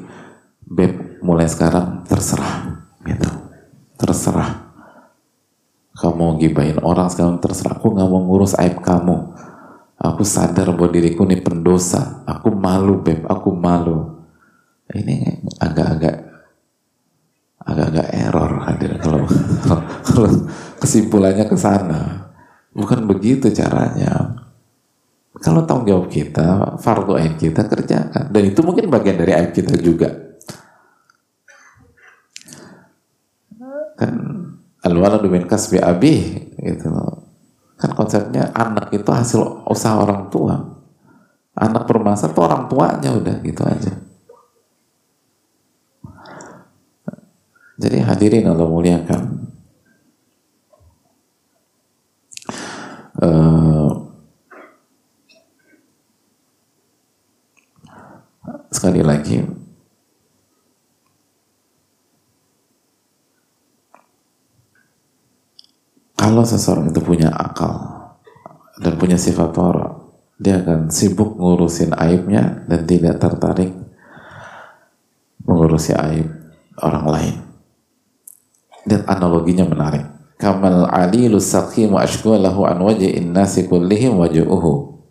[0.67, 2.75] Beb, mulai sekarang terserah.
[3.07, 3.31] Gitu.
[4.03, 4.67] Terserah.
[5.95, 7.79] Kamu mau gibahin orang sekarang terserah.
[7.79, 9.31] Aku nggak mau ngurus aib kamu
[10.09, 12.25] Aku sadar bahwa diriku ini pendosa.
[12.25, 13.29] Aku malu, Beb.
[13.29, 14.25] Aku malu.
[14.89, 16.17] Ini agak-agak
[17.69, 19.29] agak-agak error hadir kalau,
[20.81, 22.33] kesimpulannya ke sana.
[22.73, 24.41] Bukan begitu caranya.
[25.39, 28.33] Kalau tanggung jawab kita, fardu ain kita kerjakan.
[28.33, 30.09] Dan itu mungkin bagian dari aib kita juga.
[33.99, 34.15] Kan
[34.83, 36.89] al-waladu min kasbi abih gitu
[37.79, 40.59] Kan konsepnya anak itu hasil usaha orang tua.
[41.55, 43.93] Anak bermasalah itu orang tuanya udah gitu aja.
[47.79, 49.23] Jadi hadirin Allah muliakan.
[53.19, 53.91] Uh,
[58.71, 59.43] sekali lagi
[66.19, 67.79] Kalau seseorang itu punya akal
[68.83, 70.03] dan punya sifat wara,
[70.35, 73.71] dia akan sibuk ngurusin aibnya dan tidak tertarik
[75.47, 76.27] mengurusi aib
[76.83, 77.37] orang lain.
[78.83, 80.07] Dan analoginya menarik.
[80.39, 85.03] Kamal alilu saqimu ashkulahu an wajhin nasi kullihim wajuhu.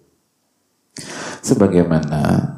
[1.44, 2.56] Sebagaimana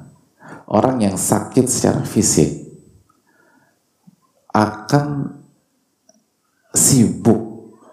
[0.69, 2.65] orang yang sakit secara fisik
[4.53, 5.37] akan
[6.73, 7.48] sibuk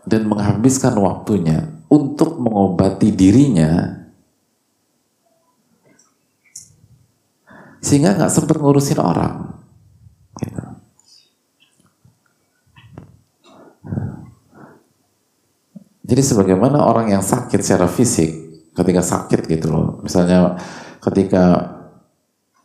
[0.07, 4.03] dan menghabiskan waktunya untuk mengobati dirinya
[7.83, 9.35] sehingga nggak sempat ngurusin orang.
[10.38, 10.62] Gitu.
[16.07, 18.31] Jadi sebagaimana orang yang sakit secara fisik,
[18.75, 20.55] ketika sakit gitu loh, misalnya
[21.03, 21.75] ketika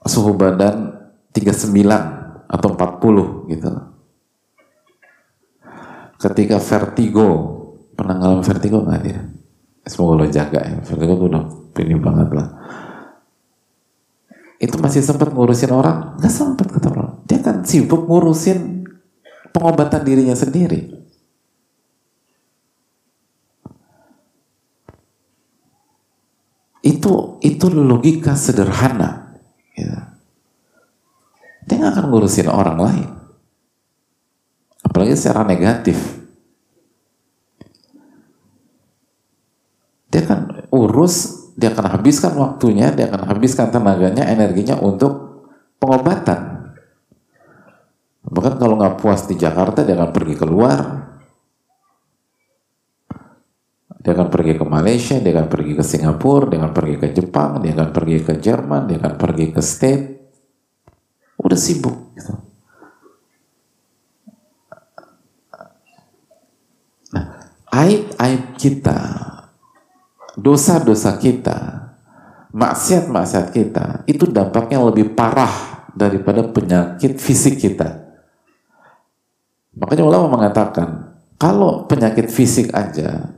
[0.05, 0.93] suhu badan
[1.33, 3.90] 39 atau 40 gitu loh
[6.21, 7.27] ketika vertigo
[7.97, 9.19] pernah ngalamin vertigo nggak dia?
[9.89, 10.77] Semoga lo jaga ya.
[10.85, 11.43] Vertigo tuh udah
[11.81, 12.47] ini banget lah.
[14.61, 16.21] Itu masih sempat ngurusin orang?
[16.21, 17.11] Nggak sempat kata orang.
[17.25, 18.85] Dia kan sibuk ngurusin
[19.49, 21.01] pengobatan dirinya sendiri.
[26.85, 29.37] Itu itu logika sederhana
[29.77, 30.17] ya.
[31.69, 33.20] dia nggak akan ngurusin orang lain
[35.01, 35.97] apalagi secara negatif.
[40.13, 45.41] Dia akan urus, dia akan habiskan waktunya, dia akan habiskan tenaganya, energinya untuk
[45.81, 46.69] pengobatan.
[48.21, 50.79] Bahkan kalau nggak puas di Jakarta, dia akan pergi keluar.
[54.05, 57.57] Dia akan pergi ke Malaysia, dia akan pergi ke Singapura, dia akan pergi ke Jepang,
[57.65, 60.05] dia akan pergi ke Jerman, dia akan pergi ke State.
[61.41, 62.13] Udah sibuk.
[62.13, 62.50] Gitu.
[67.71, 68.99] Aib-aib kita,
[70.35, 71.89] dosa-dosa kita,
[72.51, 78.11] maksiat-maksiat kita, itu dampaknya lebih parah daripada penyakit fisik kita.
[79.71, 83.31] Makanya ulama mengatakan, kalau penyakit fisik aja,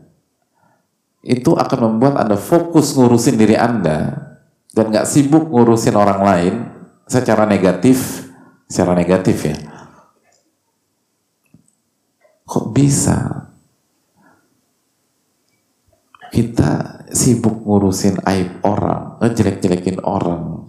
[1.22, 4.34] itu akan membuat Anda fokus ngurusin diri Anda,
[4.74, 6.54] dan nggak sibuk ngurusin orang lain
[7.06, 8.26] secara negatif,
[8.66, 9.58] secara negatif ya.
[12.50, 13.53] Kok bisa?
[16.34, 20.66] Kita sibuk ngurusin aib orang, ngejelek-jelekin orang,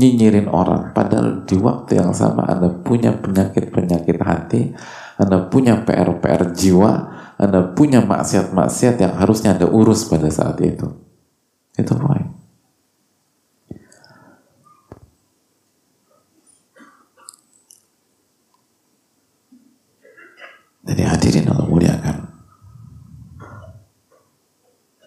[0.00, 0.96] nyinyirin orang.
[0.96, 4.72] Padahal di waktu yang sama Anda punya penyakit-penyakit hati,
[5.20, 6.92] Anda punya PR-PR jiwa,
[7.36, 10.88] Anda punya maksiat-maksiat yang harusnya Anda urus pada saat itu.
[11.76, 12.32] Itu poin.
[20.82, 22.32] Jadi hadirin Allah muliakan.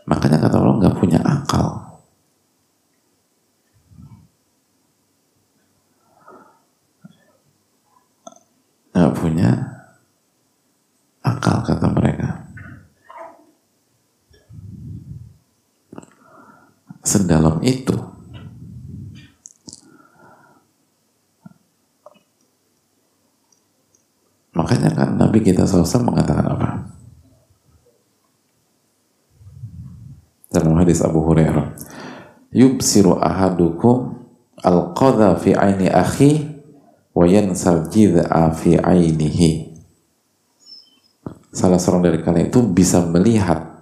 [0.05, 1.67] Makanya kata Allah nggak punya akal.
[8.93, 9.49] Nggak punya
[11.25, 12.29] akal kata mereka.
[17.05, 18.15] Sedalam itu
[24.55, 26.94] Makanya kan Nabi kita SAW mengatakan apa?
[30.55, 31.75] Dalam hadis Abu Hurairah,
[32.55, 34.15] yubsiru ahadukum
[34.63, 36.47] al-qadha fi aini akhi
[37.11, 39.75] wa yansal jid'a fi ainihi.
[41.51, 43.75] Salah seorang dari kalian itu bisa melihat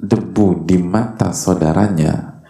[0.00, 2.42] debu di mata saudaranya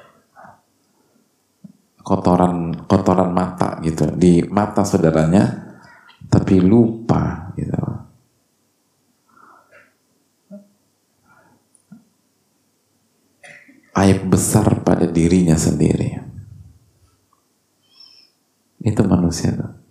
[2.01, 5.45] kotoran kotoran mata gitu di mata saudaranya
[6.33, 7.92] tapi lupa gitu
[13.93, 16.21] aib besar pada dirinya sendiri.
[18.83, 19.83] Itu manusia tuh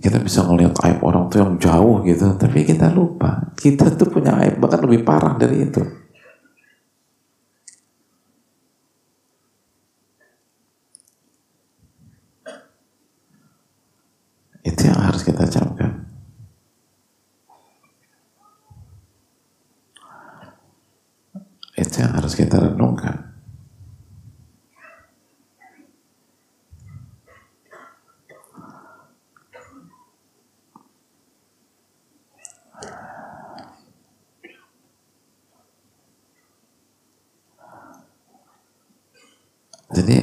[0.00, 3.52] kita bisa ngelihat aib orang tuh yang jauh gitu tapi kita lupa.
[3.52, 5.84] Kita tuh punya aib bahkan lebih parah dari itu.
[14.64, 16.08] Itu yang harus kita camkan.
[21.76, 23.30] Itu harus kita renungkan.
[39.90, 40.22] Jadi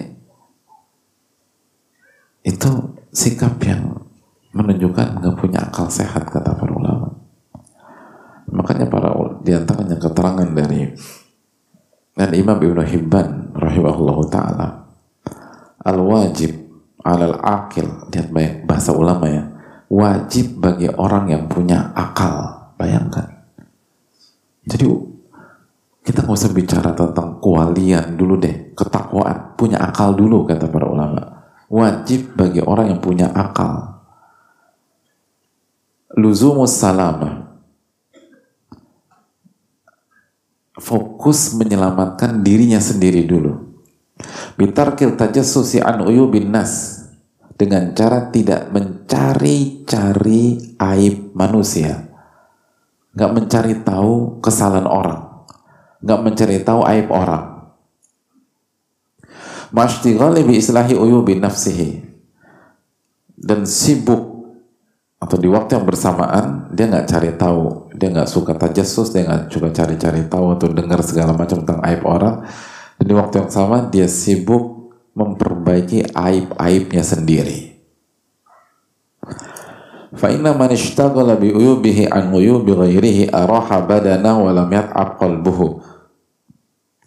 [2.47, 2.71] itu
[3.11, 4.07] sikap yang
[4.55, 7.11] menunjukkan nggak punya akal sehat kata para ulama.
[8.47, 9.11] Makanya para
[9.43, 10.95] di antaranya keterangan dari
[12.17, 14.67] dan Imam Ibnu Hibban rahimahullah taala
[15.85, 16.51] al wajib
[17.05, 19.43] alal akil lihat banyak bahasa ulama ya
[19.87, 23.47] wajib bagi orang yang punya akal bayangkan.
[24.67, 24.83] Jadi
[26.03, 31.23] kita nggak usah bicara tentang kewalian dulu deh ketakwaan punya akal dulu kata para ulama.
[31.67, 33.99] Wajib bagi orang yang punya akal.
[36.15, 37.46] Luzumus salamah
[40.77, 43.67] fokus menyelamatkan dirinya sendiri dulu.
[44.57, 47.03] Bitarkil tajassusi an uyubin nas.
[47.57, 50.43] Dengan cara tidak mencari-cari
[50.77, 52.05] aib manusia.
[53.17, 55.41] Nggak mencari tahu kesalahan orang.
[56.05, 57.73] Nggak mencari tahu aib orang.
[59.73, 62.05] Mashtighali bi islahi uyubin nafsihi.
[63.33, 64.37] Dan sibuk.
[65.17, 69.49] Atau di waktu yang bersamaan dia nggak cari tahu dia nggak suka tajasus dia nggak
[69.49, 72.45] coba cari-cari tahu atau dengar segala macam tentang aib orang.
[72.97, 77.73] Dan di waktu yang sama dia sibuk memperbaiki aib-aibnya sendiri.
[80.13, 85.81] Fa inna man ishtaghala bi uyubihi an uyubi ghairihi araha badana lam yat'ab qalbuhu.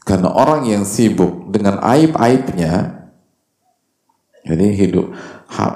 [0.03, 3.01] Karena orang yang sibuk dengan aib-aibnya
[4.41, 5.12] jadi hidup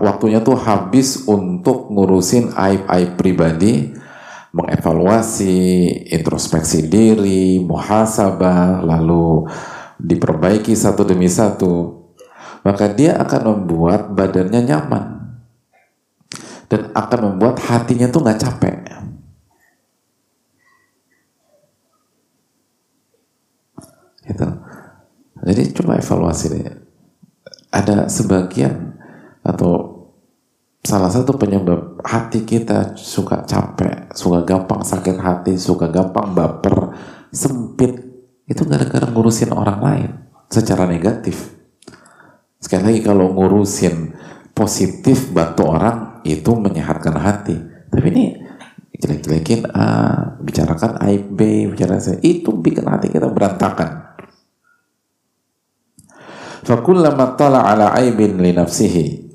[0.00, 3.92] waktunya tuh habis untuk ngurusin aib-aib pribadi,
[4.54, 5.58] mengevaluasi,
[6.14, 9.50] introspeksi diri, muhasabah, lalu
[9.98, 12.06] diperbaiki satu demi satu.
[12.62, 15.06] Maka dia akan membuat badannya nyaman.
[16.70, 18.76] Dan akan membuat hatinya tuh nggak capek.
[24.24, 24.48] Gitu.
[25.44, 26.64] Jadi coba evaluasi deh.
[27.68, 28.96] Ada sebagian
[29.44, 29.93] atau
[30.84, 36.92] salah satu penyebab hati kita suka capek, suka gampang sakit hati, suka gampang baper,
[37.32, 38.04] sempit,
[38.44, 40.10] itu gara-gara ngurusin orang lain
[40.52, 41.56] secara negatif.
[42.60, 44.12] Sekali lagi kalau ngurusin
[44.52, 47.56] positif bantu orang itu menyehatkan hati.
[47.88, 48.24] Tapi ini
[49.00, 49.86] jelek-jelekin A,
[50.36, 54.04] bicarakan aib B, bicarakan itu bikin hati kita berantakan.
[56.64, 58.52] Fakullama tala ala aibin li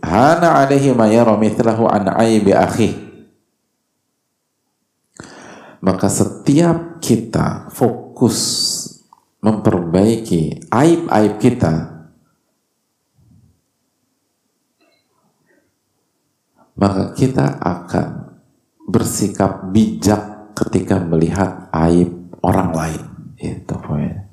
[0.03, 2.89] hana alaihi ma yara mithlahu an aibi akhi.
[5.79, 8.37] Maka setiap kita fokus
[9.39, 11.73] memperbaiki aib-aib kita
[16.79, 18.07] maka kita akan
[18.87, 22.11] bersikap bijak ketika melihat aib
[22.43, 23.03] orang lain.
[23.39, 24.28] Itu poinnya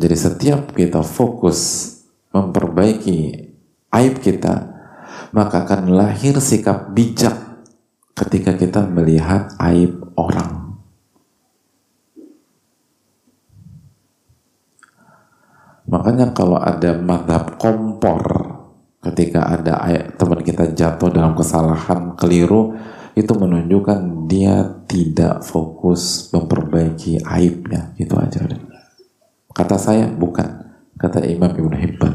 [0.00, 1.92] jadi setiap kita fokus
[2.32, 3.52] memperbaiki
[3.92, 4.80] aib kita
[5.36, 7.36] maka akan lahir sikap bijak
[8.16, 10.80] ketika kita melihat aib orang.
[15.90, 18.22] Makanya kalau ada madhab kompor
[19.02, 19.84] ketika ada
[20.14, 22.78] teman kita jatuh dalam kesalahan keliru
[23.18, 28.46] itu menunjukkan dia tidak fokus memperbaiki aibnya itu aja
[29.60, 32.14] kata saya bukan kata Imam Ibn Hibban.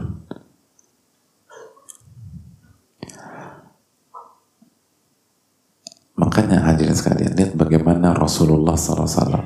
[6.17, 9.45] Makanya hadirin sekalian, lihat bagaimana Rasulullah SAW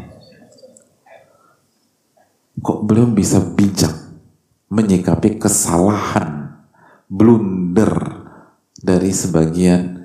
[2.59, 3.91] kok belum bisa bijak
[4.71, 6.55] menyikapi kesalahan,
[7.11, 8.23] blunder
[8.79, 9.99] dari sebagian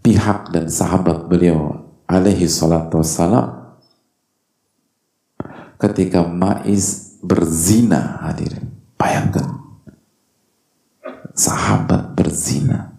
[0.00, 3.58] pihak dan sahabat beliau alaihi salatu wassalam
[5.78, 9.58] ketika Maiz berzina hadirin bayangkan
[11.34, 12.98] sahabat berzina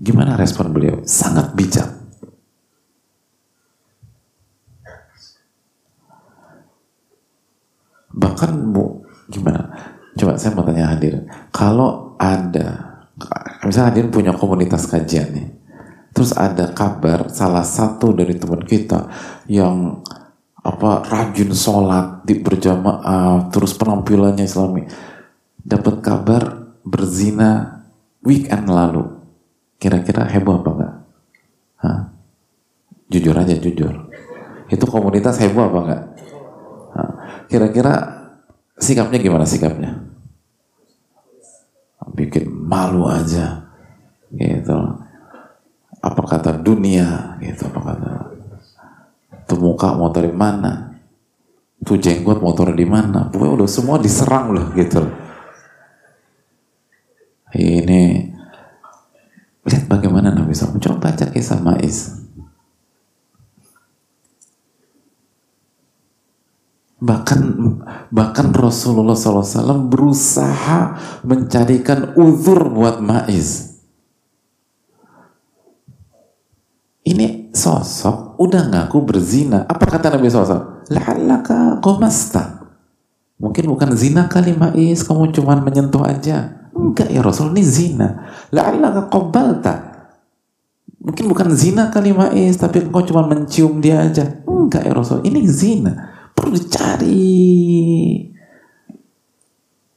[0.00, 1.04] Gimana respon beliau?
[1.04, 1.92] Sangat bijak.
[8.16, 9.76] Bahkan bu, gimana?
[10.16, 11.28] Coba saya mau tanya hadir.
[11.52, 13.04] Kalau ada,
[13.68, 15.48] misalnya hadir punya komunitas kajian nih,
[16.16, 19.04] terus ada kabar salah satu dari teman kita
[19.52, 20.00] yang
[20.60, 24.84] apa rajin sholat di berjamaah terus penampilannya islami
[25.60, 27.84] dapat kabar berzina
[28.20, 29.20] weekend lalu
[29.80, 30.94] Kira-kira heboh apa enggak?
[31.80, 32.00] Hah?
[33.08, 34.12] Jujur aja, jujur.
[34.68, 36.02] Itu komunitas heboh apa enggak?
[37.48, 37.94] Kira-kira
[38.76, 40.04] sikapnya gimana sikapnya?
[42.12, 43.72] Bikin malu aja.
[44.28, 44.76] Gitu.
[46.04, 47.40] Apa kata dunia?
[47.40, 47.64] Gitu.
[47.72, 48.12] Apa kata
[49.50, 50.94] itu muka mau dari mana?
[51.82, 53.26] Tuh jenggot motor di mana?
[53.26, 55.02] Pokoknya udah semua diserang loh gitu.
[57.50, 58.30] Ini
[59.60, 60.80] Lihat bagaimana Nabi SAW.
[60.80, 62.16] Coba baca kisah Maiz.
[67.00, 67.40] Bahkan
[68.12, 73.80] bahkan Rasulullah SAW berusaha mencarikan uzur buat Maiz.
[77.04, 79.66] Ini sosok udah ngaku berzina.
[79.66, 80.86] Apa kata Nabi SAW?
[80.90, 82.60] La'allaka qomasta.
[83.40, 86.68] Mungkin bukan zina kali Maiz, kamu cuma menyentuh aja.
[86.76, 88.28] Enggak ya Rasul, ini zina.
[88.52, 89.74] La'allaka qabbalta.
[91.00, 94.44] Mungkin bukan zina kali Maiz, tapi engkau cuma mencium dia aja.
[94.44, 95.92] Enggak ya Rasul, ini zina.
[96.36, 98.28] Perlu dicari.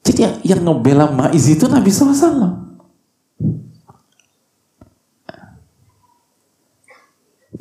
[0.04, 2.64] Jadi yang, yang ngebela Maiz itu Nabi SAW.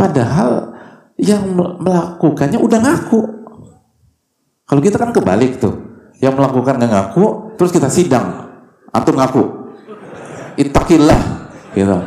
[0.03, 0.74] Padahal
[1.14, 3.20] yang melakukannya udah ngaku.
[4.66, 5.78] Kalau kita kan kebalik tuh.
[6.18, 8.50] Yang melakukan nggak ngaku, terus kita sidang.
[8.90, 9.42] Antum ngaku.
[10.59, 11.22] Ittaqillah.
[11.78, 11.98] Gitu.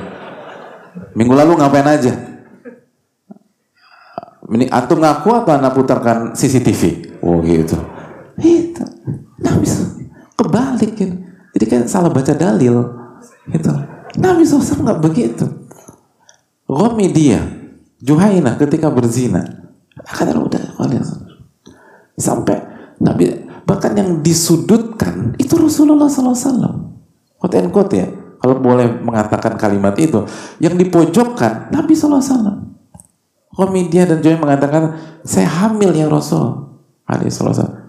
[1.16, 2.12] Minggu lalu ngapain aja?
[4.46, 7.16] Ini antum ngaku apa anak putarkan CCTV?
[7.24, 7.80] Oh gitu.
[8.44, 8.84] Itu.
[9.40, 9.96] Nah bisa
[10.36, 11.16] kebalik gitu.
[11.56, 12.92] Jadi kan salah baca dalil.
[13.48, 13.72] Gitu.
[14.20, 15.46] Nabi SAW nggak begitu.
[16.66, 17.46] Romi dia,
[18.06, 19.42] Juhaina ketika berzina,
[20.06, 20.62] akan udah
[22.16, 22.58] sampai
[23.02, 26.94] Nabi Bahkan yang disudutkan itu Rasulullah SAW.
[27.42, 28.08] Quote and ya.
[28.38, 30.22] Kalau boleh mengatakan kalimat itu.
[30.62, 32.78] Yang dipojokkan Nabi SAW.
[33.50, 36.78] Komedia dan Joy mengatakan, saya hamil ya Rasul.
[37.10, 37.34] Alaihi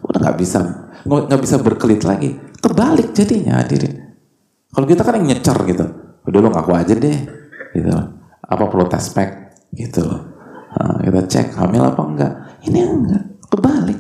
[0.01, 0.61] Udah nggak bisa,
[1.05, 2.33] nggak bisa berkelit lagi.
[2.57, 4.17] Kebalik jadinya hadirin.
[4.73, 5.85] Kalau kita kan yang nyecer gitu.
[6.25, 7.21] Udah lo ngaku aja deh.
[7.77, 7.93] Gitu.
[8.47, 9.13] Apa perlu tes
[9.75, 10.05] Gitu
[10.77, 12.33] Nah, kita cek hamil apa enggak.
[12.69, 13.25] Ini enggak.
[13.49, 13.97] Kebalik.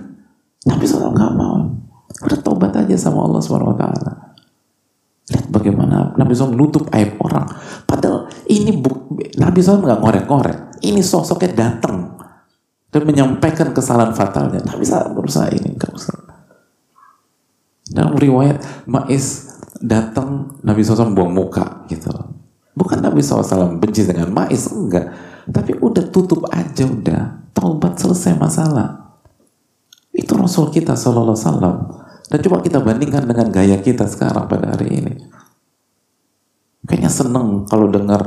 [0.68, 1.72] Nabi SAW nggak mau.
[2.26, 4.12] Udah tobat aja sama Allah Subhanahu Wa Taala.
[5.26, 7.48] Lihat bagaimana Nabi SAW menutup aib orang.
[7.88, 8.92] Padahal ini bu,
[9.40, 10.58] Nabi SAW nggak ngorek-ngorek.
[10.84, 12.20] Ini sosoknya datang
[12.92, 14.60] dan menyampaikan kesalahan fatalnya.
[14.68, 16.18] Nabi SAW berusaha ini nggak usah.
[17.86, 22.12] Dalam riwayat Ma'is datang Nabi SAW buang muka gitu.
[22.76, 25.35] Bukan Nabi SAW benci dengan Ma'is enggak.
[25.46, 27.50] Tapi udah tutup aja udah.
[27.56, 29.18] Taubat selesai masalah.
[30.12, 31.76] Itu Rasul kita Sallallahu Wasallam.
[32.26, 35.14] Dan coba kita bandingkan dengan gaya kita sekarang pada hari ini.
[36.86, 38.22] Kayaknya seneng kalau dengar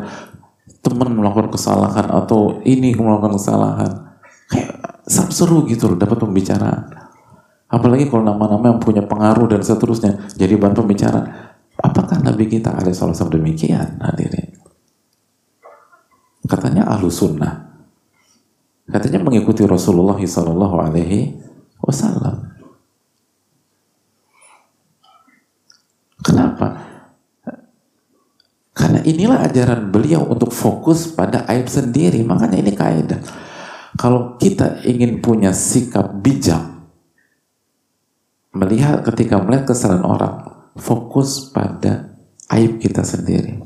[0.79, 3.91] teman melakukan kesalahan atau ini melakukan kesalahan.
[4.49, 4.71] Kayak
[5.07, 6.89] seru gitu loh, dapat pembicaraan.
[7.69, 11.27] Apalagi kalau nama-nama yang punya pengaruh dan seterusnya jadi bahan pembicaraan.
[11.79, 14.48] Apakah Nabi kita ada satu demikian hadirin?
[16.49, 17.69] Katanya ahlu sunnah.
[18.89, 21.37] Katanya mengikuti Rasulullah Sallallahu Alaihi
[21.77, 22.49] Wasallam.
[26.25, 26.89] Kenapa?
[28.73, 32.25] Karena inilah ajaran beliau untuk fokus pada aib sendiri.
[32.25, 33.21] Makanya ini kaidah.
[33.93, 36.61] Kalau kita ingin punya sikap bijak,
[38.57, 40.35] melihat ketika melihat kesalahan orang,
[40.79, 42.17] fokus pada
[42.57, 43.61] aib kita sendiri.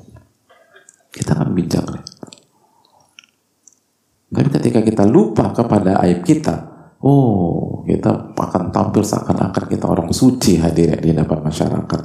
[1.13, 2.12] Kita akan bijak.
[4.33, 6.73] Tapi ketika kita lupa kepada aib kita,
[7.05, 12.01] oh kita akan tampil seakan-akan kita orang suci hadir di depan masyarakat.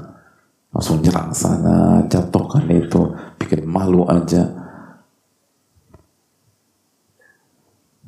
[0.68, 4.44] Langsung nyerang sana, jatuhkan itu, bikin malu aja.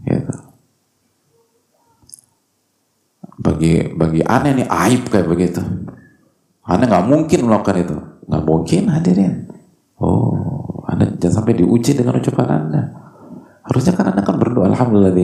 [0.04, 0.34] Gitu.
[3.40, 5.64] Bagi bagi aneh nih aib kayak begitu.
[6.68, 7.96] Aneh nggak mungkin melakukan itu,
[8.28, 9.48] nggak mungkin hadirin.
[9.96, 12.99] Oh, anda jangan sampai diuji dengan ucapan anda.
[13.70, 15.14] Harusnya kan anda kan berdoa Alhamdulillah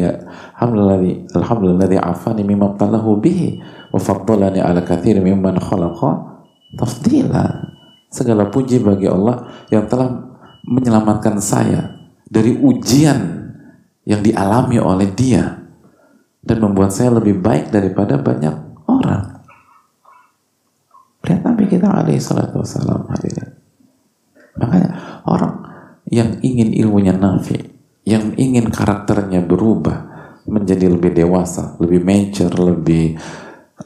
[0.55, 1.03] Alhamdulillah
[1.35, 3.59] Alhamdulillah afani mimma talahu bihi
[3.91, 6.39] wa ala kathir mimman khalaqa
[6.79, 7.75] tafdila.
[8.07, 10.15] Segala puji bagi Allah yang telah
[10.63, 11.91] menyelamatkan saya
[12.31, 13.51] dari ujian
[14.07, 15.67] yang dialami oleh dia
[16.47, 18.55] dan membuat saya lebih baik daripada banyak
[18.87, 19.43] orang.
[21.27, 23.11] Lihat Nabi kita alaihi salatu wassalam.
[24.57, 24.89] Makanya
[25.27, 25.55] orang
[26.07, 27.59] yang ingin ilmunya nafi,
[28.07, 30.15] yang ingin karakternya berubah
[30.47, 33.19] menjadi lebih dewasa, lebih mature, lebih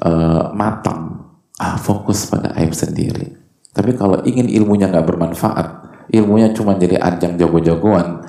[0.05, 1.25] uh, matang,
[1.57, 3.33] ah fokus pada aib sendiri.
[3.73, 5.67] Tapi kalau ingin ilmunya nggak bermanfaat,
[6.13, 8.21] ilmunya cuma jadi ajang jago-jagoan,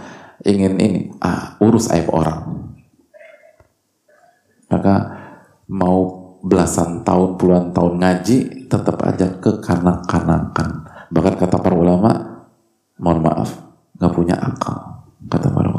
[0.47, 2.71] ingin ini, ah urus aib orang.
[4.71, 4.95] Maka
[5.67, 5.99] mau
[6.39, 8.37] belasan tahun, puluhan tahun ngaji,
[8.71, 10.87] tetap aja kekanak-kanakan.
[11.11, 12.11] Bahkan kata para ulama,
[12.95, 13.59] mohon maaf,
[13.99, 14.91] nggak punya akal
[15.31, 15.70] kata para.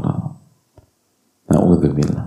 [1.63, 2.27] Na'udzubillah.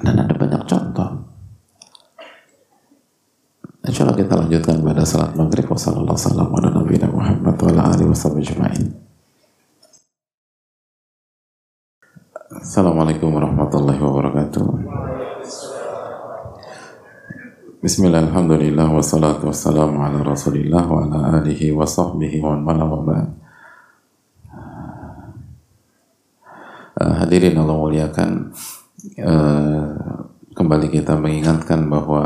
[0.00, 1.10] Dan ada banyak contoh.
[3.82, 5.66] Insya Allah kita lanjutkan pada salat maghrib.
[5.66, 6.54] Wassalamualaikum
[7.02, 8.94] warahmatullahi wabarakatuh.
[12.62, 14.66] Assalamualaikum warahmatullahi wabarakatuh.
[17.82, 22.38] Bismillah, alhamdulillah, wassalatu wassalamu ala rasulillah wa ala alihi wa sahbihi.
[27.00, 28.52] Uh, hadirin Allah muliakan,
[29.24, 29.88] uh,
[30.52, 32.20] kembali kita mengingatkan bahwa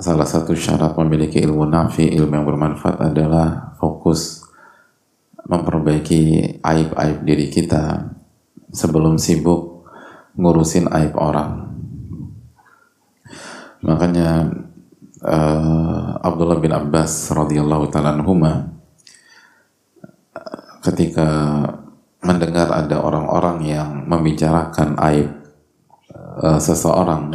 [0.00, 4.40] salah satu syarat memiliki ilmu nafi, ilmu yang bermanfaat adalah fokus
[5.44, 8.08] memperbaiki aib-aib diri kita
[8.72, 9.84] sebelum sibuk
[10.40, 11.76] ngurusin aib orang.
[13.84, 14.48] Makanya
[15.20, 18.16] uh, Abdullah bin Abbas radhiyallahu taala
[20.80, 21.28] ketika
[22.20, 25.28] mendengar ada orang-orang yang membicarakan aib
[26.14, 27.32] uh, seseorang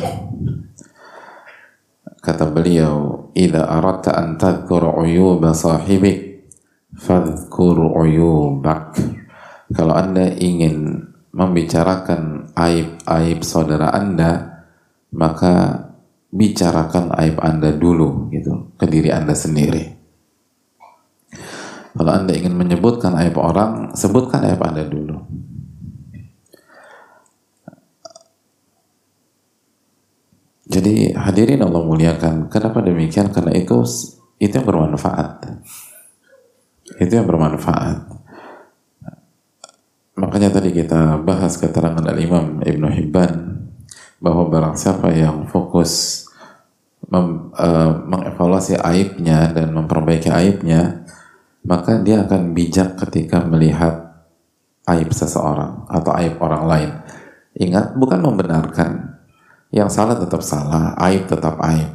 [2.22, 6.50] kata beliau idza aradta an tadhkur uyuba sahibik
[6.98, 8.98] fadhkur uyubak
[9.74, 14.64] kalau Anda ingin membicarakan aib-aib saudara Anda
[15.12, 15.86] maka
[16.32, 20.05] bicarakan aib Anda dulu gitu ke diri Anda sendiri.
[21.96, 25.16] Kalau Anda ingin menyebutkan aib orang, sebutkan aib Anda dulu.
[30.66, 32.52] Jadi hadirin Allah muliakan.
[32.52, 33.32] Kenapa demikian?
[33.32, 33.80] Karena itu
[34.44, 35.48] itu yang bermanfaat.
[37.00, 38.12] Itu yang bermanfaat.
[40.20, 43.34] Makanya tadi kita bahas keterangan Al-Imam Ibn Hibban
[44.20, 46.24] bahwa barang siapa yang fokus
[47.12, 51.06] mem, uh, mengevaluasi aibnya dan memperbaiki aibnya,
[51.66, 54.06] maka dia akan bijak ketika melihat
[54.86, 56.92] aib seseorang atau aib orang lain.
[57.58, 59.18] Ingat, bukan membenarkan.
[59.74, 61.90] Yang salah tetap salah, aib tetap aib.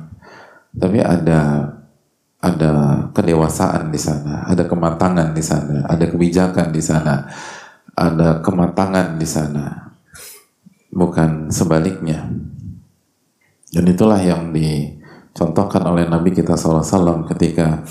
[0.74, 1.70] Tapi ada
[2.40, 2.72] ada
[3.12, 7.28] kedewasaan di sana, ada kematangan di sana, ada kebijakan di sana,
[7.94, 9.64] ada kematangan di sana.
[10.90, 12.26] Bukan sebaliknya.
[13.70, 17.86] Dan itulah yang dicontohkan oleh Nabi kita SAW ketika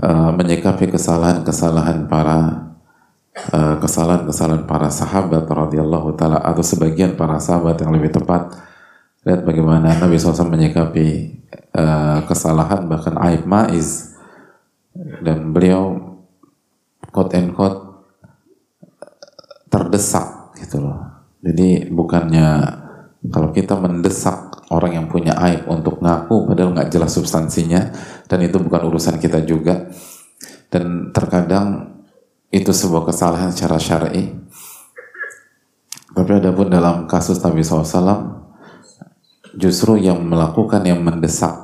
[0.00, 2.70] uh, menyikapi kesalahan-kesalahan para
[3.80, 8.52] kesalahan-kesalahan para sahabat radhiyallahu taala atau sebagian para sahabat yang lebih tepat
[9.22, 11.38] lihat bagaimana Nabi SAW menyikapi
[11.72, 14.18] uh, kesalahan bahkan aib maiz
[15.22, 16.16] dan beliau
[17.14, 17.90] quote and quote
[19.70, 20.98] terdesak gitu loh.
[21.40, 22.48] Jadi bukannya
[23.30, 27.90] kalau kita mendesak orang yang punya aib untuk ngaku padahal nggak jelas substansinya
[28.30, 29.90] dan itu bukan urusan kita juga.
[30.70, 31.98] Dan terkadang
[32.54, 34.30] itu sebuah kesalahan secara syar'i.
[36.14, 38.38] Tapi ada pun dalam kasus Nabi SAW
[39.58, 41.54] justru yang melakukan yang mendesak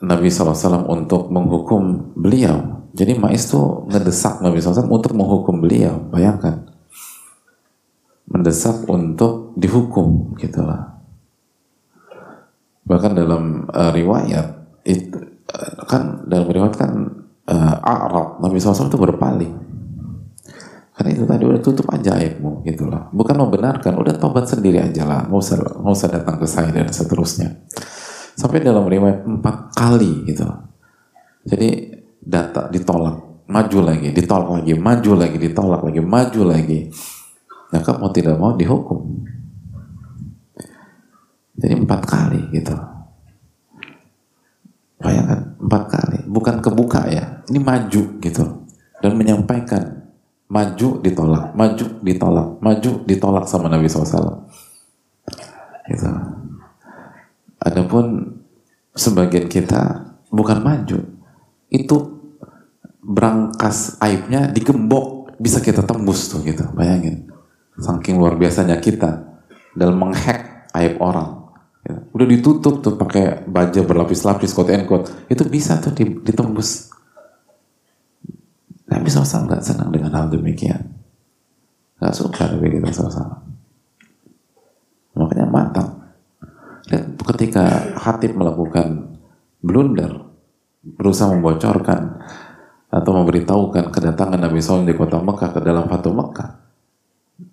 [0.00, 2.88] Nabi SAW untuk menghukum beliau.
[2.96, 3.60] Jadi Ma'is itu
[3.92, 6.64] ngedesak Nabi SAW untuk menghukum beliau bayangkan.
[8.24, 10.89] Mendesak untuk dihukum gitulah
[12.90, 15.14] bahkan dalam uh, riwayat itu
[15.46, 16.90] uh, kan dalam riwayat kan
[17.46, 19.54] uh, Arab Nabi SAW itu berpaling.
[20.90, 25.30] Kan itu tadi udah tutup aja aibmu gitulah bukan membenarkan udah tobat sendiri aja lah.
[25.30, 27.62] Nggak usah nggak usah datang ke saya dan seterusnya.
[28.34, 30.50] Sampai dalam riwayat empat kali gitu.
[31.46, 33.46] Jadi data ditolak.
[33.50, 36.80] Maju lagi ditolak lagi maju lagi ditolak lagi maju lagi.
[37.70, 39.29] Maka mau tidak mau dihukum.
[41.60, 42.72] Jadi empat kali gitu.
[45.00, 47.44] Bayangkan empat kali, bukan kebuka ya.
[47.48, 48.44] Ini maju gitu
[49.00, 50.12] dan menyampaikan
[50.50, 54.50] maju ditolak, maju ditolak, maju ditolak sama Nabi SAW.
[55.88, 56.08] Gitu.
[57.60, 58.36] Adapun
[58.92, 60.98] sebagian kita bukan maju,
[61.70, 61.96] itu
[63.00, 67.30] berangkas aibnya digembok bisa kita tembus tuh gitu, bayangin.
[67.80, 69.24] Saking luar biasanya kita
[69.72, 71.39] dalam menghack aib orang.
[71.80, 75.08] Ya, udah ditutup tuh pakai baja berlapis-lapis quote and quote.
[75.32, 76.92] Itu bisa tuh ditembus.
[78.90, 80.82] Nabi SAW nggak senang dengan hal demikian.
[82.00, 83.38] Gak suka Nabi kita SAW.
[85.16, 85.88] Makanya matang.
[86.90, 89.14] Dan ketika Hatib melakukan
[89.62, 90.26] blunder,
[90.82, 92.24] berusaha membocorkan
[92.90, 96.50] atau memberitahukan kedatangan Nabi SAW di kota Mekah ke dalam Fatu Mekah,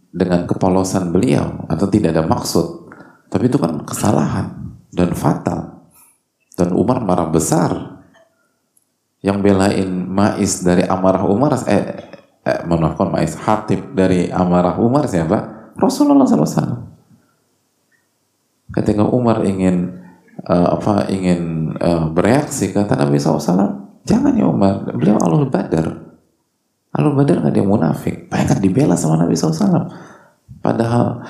[0.10, 2.87] dengan kepolosan beliau atau tidak ada maksud
[3.28, 5.88] tapi itu kan kesalahan dan fatal
[6.58, 8.02] dan Umar marah besar
[9.22, 11.86] yang belain Ma'is dari amarah Umar eh,
[12.46, 15.72] eh maafkan Ma'is Hatib dari amarah Umar siapa?
[15.78, 16.88] Rasulullah SAW
[18.74, 20.02] ketika Umar ingin
[20.44, 26.08] uh, apa ingin uh, bereaksi kata Nabi SAW jangan ya Umar beliau Allah Badar
[26.98, 28.26] Alul Badar nggak yang munafik.
[28.26, 29.86] Bayangkan dibela sama Nabi SAW.
[30.66, 31.22] Padahal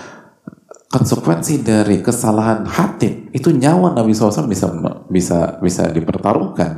[0.88, 4.68] konsekuensi dari kesalahan hati itu nyawa Nabi SAW bisa
[5.12, 6.72] bisa bisa dipertaruhkan,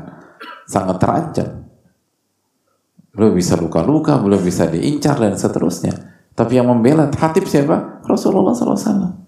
[0.65, 1.49] sangat terancam.
[3.13, 5.93] Belum bisa luka-luka, belum bisa diincar dan seterusnya.
[6.33, 7.99] Tapi yang membela hatib siapa?
[8.07, 9.19] Rasulullah SAW.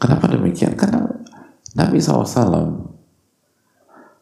[0.00, 0.72] Kenapa demikian?
[0.72, 1.04] Karena
[1.76, 2.89] Nabi SAW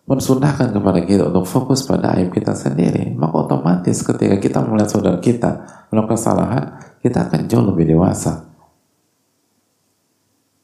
[0.09, 5.21] mensunahkan kepada kita untuk fokus pada aib kita sendiri, maka otomatis ketika kita melihat saudara
[5.21, 6.65] kita melakukan kesalahan,
[7.05, 8.49] kita akan jauh lebih dewasa.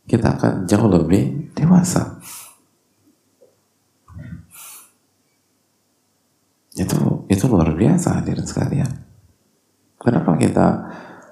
[0.08, 2.16] Kita akan jauh lebih dewasa.
[6.72, 8.90] Itu itu luar biasa hadirin sekalian.
[10.00, 10.66] Kenapa kita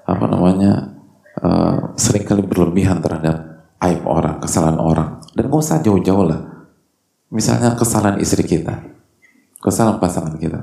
[0.05, 1.01] apa namanya
[1.41, 6.52] uh, sering kali berlebihan terhadap aib orang, kesalahan orang, dan nggak usah jauh-jauh lah
[7.33, 8.85] Misalnya kesalahan istri kita,
[9.57, 10.61] kesalahan pasangan kita.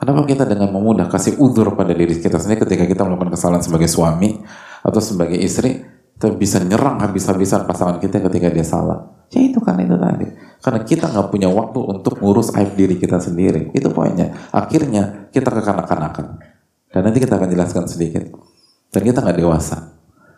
[0.00, 3.88] Kenapa kita dengan memudah kasih udur pada diri kita sendiri ketika kita melakukan kesalahan sebagai
[3.88, 4.40] suami
[4.80, 5.84] atau sebagai istri,
[6.16, 9.12] kita bisa nyerang habis-habisan pasangan kita ketika dia salah.
[9.28, 10.28] Ya itu kan itu tadi.
[10.64, 13.68] Karena kita nggak punya waktu untuk ngurus aib diri kita sendiri.
[13.76, 14.32] Itu poinnya.
[14.56, 16.40] Akhirnya kita kekanak-kanakan.
[16.88, 18.24] Dan nanti kita akan jelaskan sedikit.
[18.88, 19.96] Dan kita nggak dewasa.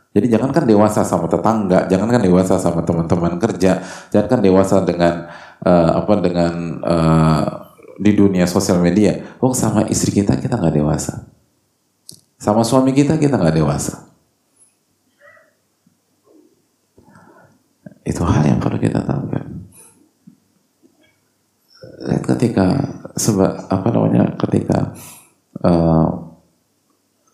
[0.08, 5.28] Jadi jangankan dewasa sama tetangga, jangankan dewasa sama teman-teman kerja, jangankan dewasa dengan
[5.64, 6.52] uh, apa dengan
[6.82, 7.44] uh,
[7.98, 11.26] di dunia sosial media, oh sama istri kita kita nggak dewasa,
[12.38, 14.06] sama suami kita kita nggak dewasa.
[18.06, 19.46] Itu hal yang perlu kita tahu kan.
[22.08, 22.66] Lihat ketika
[23.18, 24.96] sebab apa namanya ketika
[25.66, 26.28] uh,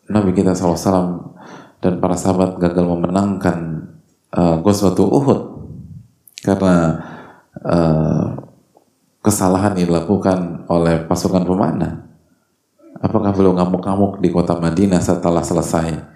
[0.08, 1.36] Nabi kita SAW
[1.84, 3.88] dan para sahabat gagal memenangkan
[4.32, 5.40] uh, Ghazwatul Uhud
[6.44, 7.00] karena
[7.62, 8.34] uh,
[9.22, 12.04] kesalahan yang dilakukan oleh pasukan pemanah?
[12.98, 16.14] Apakah beliau ngamuk-ngamuk di kota Madinah setelah selesai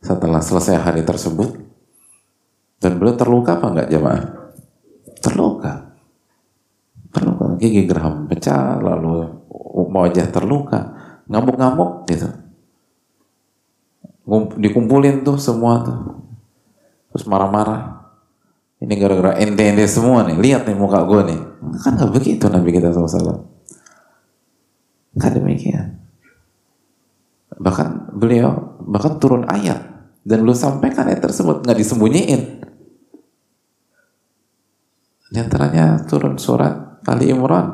[0.00, 1.60] setelah selesai hari tersebut?
[2.80, 4.24] Dan beliau terluka apa enggak jemaah?
[5.20, 5.92] Terluka.
[7.12, 7.44] Terluka.
[7.60, 9.28] Gigi geraham pecah, lalu
[9.92, 10.96] wajah terluka.
[11.28, 12.28] Ngamuk-ngamuk gitu.
[14.56, 16.24] Dikumpulin tuh semua tuh.
[17.12, 17.99] Terus marah-marah
[18.80, 20.40] Ini gara-gara ente-ente semua nih.
[20.40, 21.40] Lihat nih muka gue nih.
[21.84, 23.44] Kan nggak begitu Nabi kita SAW.
[25.20, 26.00] Kan demikian.
[27.60, 29.84] Bahkan beliau bahkan turun ayat
[30.24, 32.42] dan lu sampaikan ayat tersebut nggak disembunyiin.
[35.30, 37.68] Di antaranya turun surat Ali Imran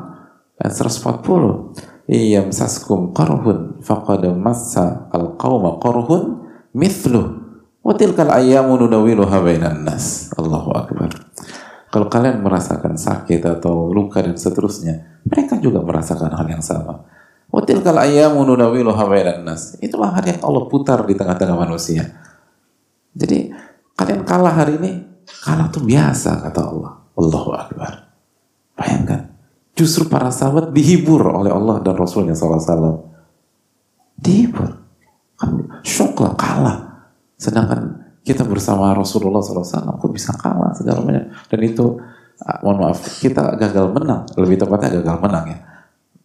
[0.59, 2.03] ayat 140.
[2.07, 7.47] Iyam saskum qarhun faqad massa al-qauma qarhun mithluh
[7.87, 10.27] Wa tilkal ayyamu nudawiluha bainan nas.
[10.35, 10.96] Allahu akbar.
[11.97, 17.09] Kalau kalian merasakan sakit atau luka dan seterusnya, mereka juga merasakan hal yang sama.
[17.49, 19.81] Wa tilkal ayyamu nudawiluha bainan nas.
[19.81, 22.05] Itulah hari yang Allah putar di tengah-tengah manusia.
[23.17, 23.49] Jadi
[23.97, 24.91] kalian kalah hari ini,
[25.41, 27.01] kalah itu biasa kata Allah.
[27.17, 28.13] Allahu akbar.
[28.77, 29.33] Bayangkan.
[29.73, 33.09] Justru para sahabat dihibur oleh Allah dan Rasulnya SAW.
[34.21, 34.69] Dihibur.
[35.33, 36.77] Kan syok lah, kalah
[37.41, 41.31] Sedangkan kita bersama Rasulullah SAW, kok bisa kalah segala macam.
[41.47, 41.95] Dan itu,
[42.43, 44.27] ah, mohon maaf, kita gagal menang.
[44.35, 45.59] Lebih tepatnya gagal menang ya.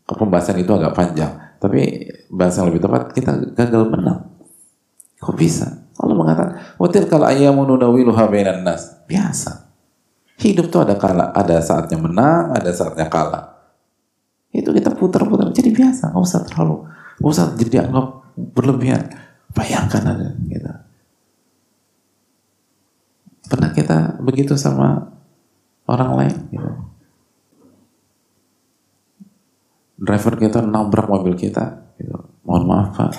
[0.02, 1.30] Pembahasan itu agak panjang.
[1.62, 4.34] Tapi bahasa yang lebih tepat, kita gagal menang.
[5.22, 5.86] Kok bisa?
[6.02, 9.06] Allah mengatakan, Watil kalau ayamu nudawiluha bainan nas.
[9.06, 9.70] Biasa.
[10.42, 13.62] Hidup tuh ada kala, ada saatnya menang, ada saatnya kalah.
[14.50, 16.82] Itu kita putar-putar, jadi biasa, nggak usah terlalu,
[17.22, 19.06] nggak usah jadi anggap berlebihan.
[19.54, 20.81] Bayangkan ada gitu.
[23.52, 25.12] Pernah kita begitu sama
[25.84, 26.36] orang lain?
[26.48, 26.70] Gitu.
[30.00, 31.92] Driver kita nabrak mobil kita.
[32.00, 32.16] Gitu.
[32.48, 33.12] Mohon maaf pak.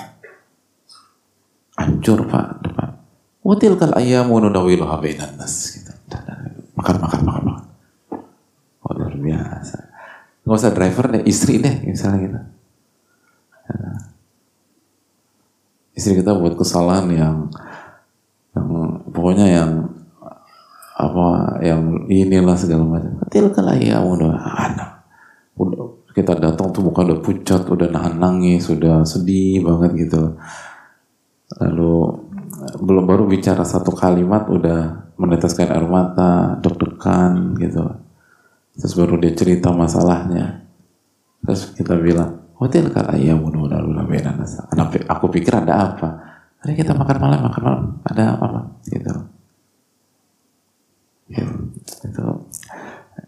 [1.78, 2.98] Hancur pak depan.
[3.46, 5.78] Watil kal ayamu nudawiluha bainan nas.
[5.78, 5.94] Gitu.
[6.74, 7.68] Makan, makan, makan, makan.
[8.82, 9.78] Oh luar biasa.
[10.44, 12.40] Gak usah driver deh, istri deh misalnya gitu.
[15.94, 17.38] Istri kita buat kesalahan yang
[18.58, 18.68] yang
[19.14, 19.72] pokoknya yang
[21.10, 23.20] apa yang inilah segala macam.
[23.28, 24.90] Tilkal ya udah anak.
[25.60, 30.38] Udah kita datang tuh muka udah pucat, udah nahan nangis, sudah sedih banget gitu.
[31.58, 31.94] Lalu
[32.80, 37.82] belum baru bicara satu kalimat udah meneteskan air mata, deg-degan gitu.
[38.78, 40.70] Terus baru dia cerita masalahnya.
[41.44, 43.82] Terus kita bilang, hotel kala iya mudah
[45.18, 46.10] Aku pikir ada apa?
[46.62, 48.60] Hari kita makan malam, makan malam, ada apa?
[48.86, 49.33] Gitu
[51.34, 51.46] ya,
[52.06, 52.24] itu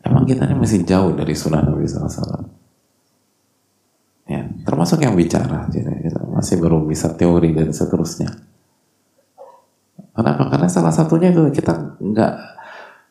[0.06, 2.46] emang kita ini masih jauh dari sunnah Nabi SAW
[4.30, 6.20] ya, termasuk yang bicara gitu, gitu.
[6.30, 8.30] masih baru bisa teori dan seterusnya
[10.14, 10.50] kenapa?
[10.54, 12.34] karena salah satunya itu kita nggak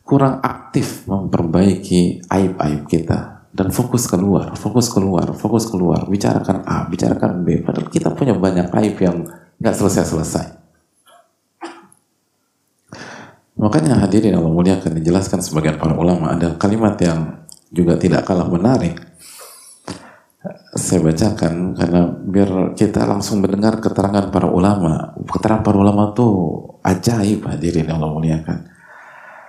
[0.05, 7.47] kurang aktif memperbaiki aib-aib kita dan fokus keluar, fokus keluar, fokus keluar, bicarakan A, bicarakan
[7.47, 9.30] B, padahal kita punya banyak aib yang
[9.62, 10.64] nggak selesai-selesai.
[13.65, 19.01] Makanya hadirin Allah muliakan dijelaskan sebagian para ulama ada kalimat yang juga tidak kalah menarik.
[20.77, 25.17] Saya bacakan karena biar kita langsung mendengar keterangan para ulama.
[25.17, 26.29] Keterangan para ulama itu
[26.85, 28.69] ajaib hadirin Allah muliakan.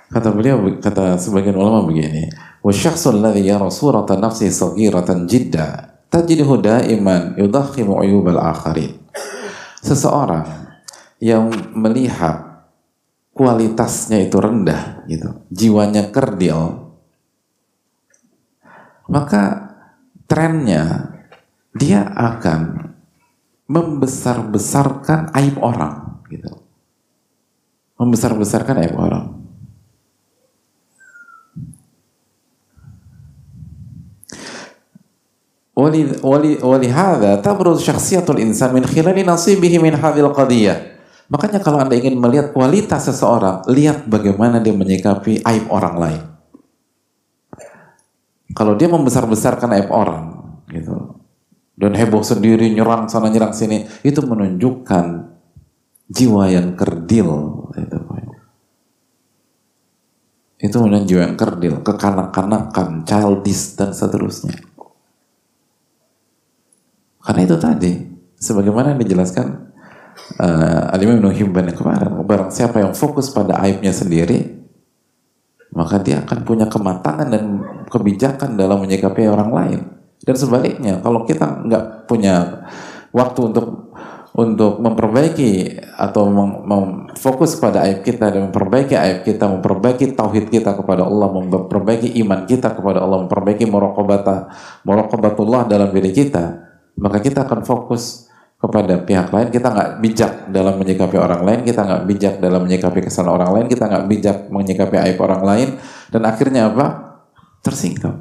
[0.07, 2.31] Kata beliau kata sebagian ulama begini,
[2.63, 5.67] "Wa syakhsul ladzi نَفْسِهِ nafsi saghiratan jidda,
[6.15, 8.93] دَائِمًا daiman عُيُوبَ الْآخَرِينَ.
[9.83, 10.47] Seseorang
[11.19, 12.54] yang melihat
[13.34, 16.90] kualitasnya itu rendah gitu, jiwanya kerdil,
[19.10, 19.74] maka
[20.30, 21.14] trennya
[21.74, 22.92] dia akan
[23.70, 26.50] membesar-besarkan aib orang gitu.
[27.98, 29.40] Membesar-besarkan aib orang.
[36.60, 40.93] ولهذا تبرز شخصية الإنسان من خلال نصيبه من هذه القضية
[41.25, 46.21] Makanya kalau Anda ingin melihat kualitas seseorang, lihat bagaimana dia menyikapi aib orang lain.
[48.53, 50.37] Kalau dia membesar-besarkan aib orang,
[50.69, 51.17] gitu,
[51.75, 55.05] dan heboh sendiri, nyerang sana nyerang sini, itu menunjukkan
[56.07, 57.29] jiwa yang kerdil.
[57.73, 57.97] Itu,
[60.61, 64.61] itu menunjukkan jiwa yang kerdil, kekanak-kanakan, childish, dan seterusnya.
[67.25, 67.91] Karena itu tadi,
[68.37, 69.74] sebagaimana yang dijelaskan
[70.39, 71.21] uh, Al-Imam
[71.75, 74.65] kemarin barang siapa yang fokus pada aibnya sendiri
[75.75, 77.43] maka dia akan punya kematangan dan
[77.91, 79.79] kebijakan dalam menyikapi orang lain.
[80.23, 82.63] Dan sebaliknya kalau kita nggak punya
[83.11, 83.91] waktu untuk
[84.35, 86.27] untuk memperbaiki atau
[86.67, 92.43] memfokus pada aib kita dan memperbaiki aib kita, memperbaiki tauhid kita kepada Allah, memperbaiki iman
[92.43, 94.51] kita kepada Allah, memperbaiki muraqabata
[94.83, 96.51] muraqabatullah dalam diri kita,
[96.99, 98.24] maka kita akan fokus
[98.65, 102.99] kepada pihak lain, kita nggak bijak dalam menyikapi orang lain, kita nggak bijak dalam menyikapi
[103.05, 105.69] kesalahan orang lain, kita nggak bijak menyikapi aib orang lain,
[106.09, 106.85] dan akhirnya apa?
[107.61, 108.17] Tersingkap.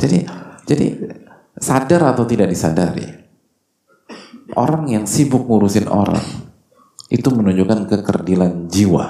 [0.00, 0.18] Jadi,
[0.64, 0.86] jadi
[1.60, 3.04] sadar atau tidak disadari,
[4.56, 6.24] orang yang sibuk ngurusin orang
[7.12, 9.04] itu menunjukkan kekerdilan jiwa.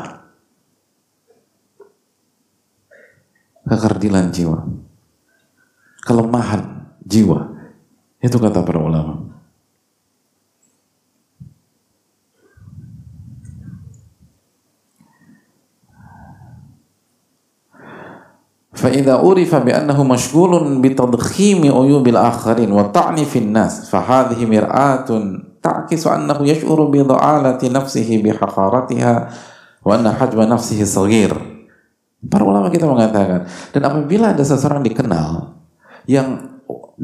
[3.67, 4.59] Kekerdilan jiwa.
[6.07, 7.56] Kelemahan jiwa.
[8.27, 9.37] Itu kata para ulama.
[18.77, 20.53] فإذا عرف بأنه مشغول
[20.85, 25.09] بتضخيم عيوب الآخرين وطعن في الناس فهذه مرآة
[25.65, 29.15] تعكس أنه يشعر بضعالة نفسه بحقارتها
[29.81, 31.57] وأن حجم نفسه صغير
[32.27, 35.56] Para ulama kita mengatakan dan apabila ada seseorang dikenal
[36.07, 36.57] yang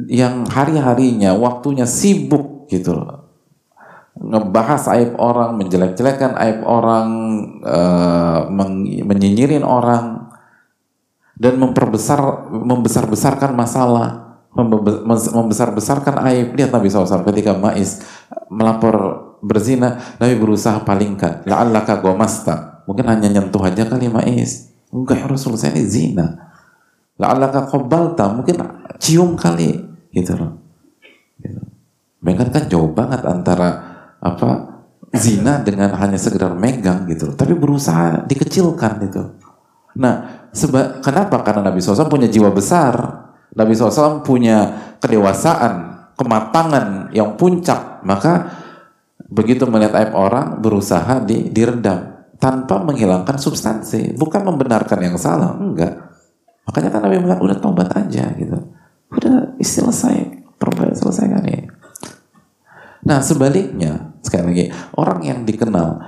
[0.08, 3.28] yang hari-harinya waktunya sibuk gitu loh.
[4.12, 7.08] Ngebahas aib orang, menjelek-jelekan aib orang,
[7.64, 8.40] uh,
[9.08, 10.30] menyinyirin orang,
[11.36, 14.08] dan memperbesar membesar-besarkan masalah
[14.52, 16.52] membesar-besarkan aib.
[16.52, 18.04] Lihat Nabi SAW ketika Ma'is
[18.52, 18.96] melapor
[19.40, 22.84] berzina Nabi berusaha palingkan la'allaka gomasta.
[22.84, 24.76] Mungkin hanya nyentuh aja kali Ma'is.
[24.92, 26.51] Enggak ya Rasul saya ini zina
[27.22, 28.58] la'allaka qobalta mungkin
[28.98, 29.78] cium kali
[30.10, 30.58] gitu loh
[31.38, 31.62] gitu.
[32.22, 33.70] Kan jauh banget antara
[34.22, 34.50] apa
[35.12, 37.36] zina dengan hanya sekedar megang gitu loh.
[37.36, 39.22] Tapi berusaha dikecilkan gitu.
[39.98, 41.44] Nah, seba kenapa?
[41.44, 42.94] Karena Nabi SAW punya jiwa besar.
[43.52, 44.72] Nabi SAW punya
[45.04, 48.00] kedewasaan, kematangan yang puncak.
[48.00, 48.48] Maka
[49.28, 54.16] begitu melihat aib orang, berusaha di, diredam tanpa menghilangkan substansi.
[54.16, 56.11] Bukan membenarkan yang salah, enggak.
[56.68, 58.58] Makanya kan Nabi bilang udah tobat aja gitu.
[59.12, 61.68] Udah selesai, perbaiki selesaikan ini.
[63.02, 65.98] Nah sebaliknya, sekali lagi, orang yang dikenal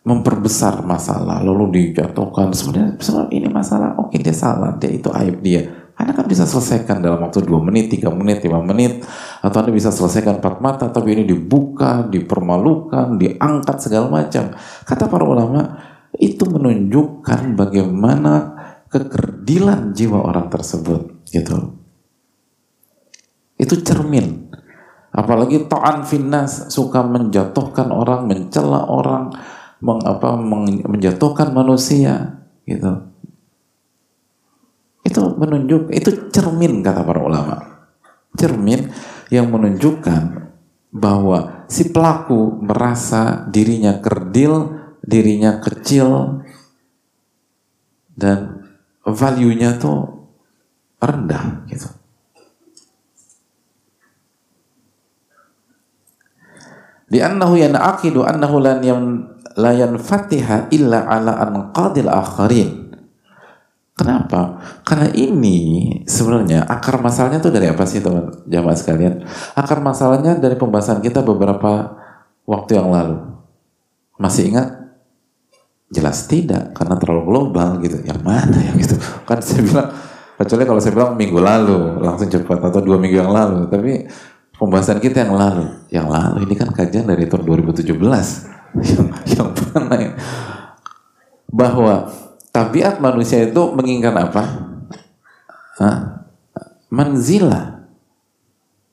[0.00, 5.68] memperbesar masalah lalu dijatuhkan sebenarnya sebenarnya ini masalah oke dia salah dia itu aib dia
[6.00, 9.04] anda kan bisa selesaikan dalam waktu 2 menit, 3 menit, 5 menit
[9.44, 14.48] atau Anda bisa selesaikan empat mata tapi ini dibuka, dipermalukan, diangkat segala macam.
[14.88, 15.76] Kata para ulama
[16.16, 18.59] itu menunjukkan bagaimana
[18.90, 21.78] kekerdilan jiwa orang tersebut gitu.
[23.56, 24.50] Itu cermin.
[25.10, 29.34] Apalagi ta'an finnas suka menjatuhkan orang, mencela orang,
[29.82, 30.38] meng, apa,
[30.86, 33.10] menjatuhkan manusia gitu
[35.00, 37.56] itu menunjuk itu cermin kata para ulama
[38.36, 38.92] cermin
[39.32, 40.52] yang menunjukkan
[40.92, 46.44] bahwa si pelaku merasa dirinya kerdil dirinya kecil
[48.12, 48.59] dan
[49.12, 50.28] value-nya tuh
[51.00, 51.88] rendah gitu
[57.10, 58.86] Li'annahu yan'aqidu annahu lan
[59.58, 62.94] la yanfatiha illa ala anqadil akharin.
[63.98, 64.62] Kenapa?
[64.86, 69.26] Karena ini sebenarnya akar masalahnya tuh dari apa sih teman jamaah sekalian?
[69.52, 72.00] Akar masalahnya dari pembahasan kita beberapa
[72.48, 73.20] waktu yang lalu.
[74.16, 74.79] Masih ingat?
[75.90, 77.98] Jelas tidak, karena terlalu global gitu.
[78.06, 78.94] Yang mana yang gitu?
[79.26, 79.88] Kan saya bilang,
[80.38, 83.66] kecuali kalau saya bilang minggu lalu, langsung cepat, atau dua minggu yang lalu.
[83.66, 84.06] Tapi
[84.54, 85.66] pembahasan kita yang lalu.
[85.90, 87.90] Yang lalu ini kan kajian dari tahun 2017
[88.78, 90.12] yang, yang mana ya?
[91.50, 92.06] bahwa
[92.54, 94.42] tabiat manusia itu menginginkan apa?
[95.82, 95.98] Hah?
[96.90, 97.82] Manzila.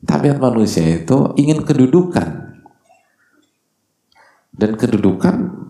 [0.01, 2.57] Tabiat manusia itu ingin kedudukan.
[4.57, 5.66] Dan kedudukan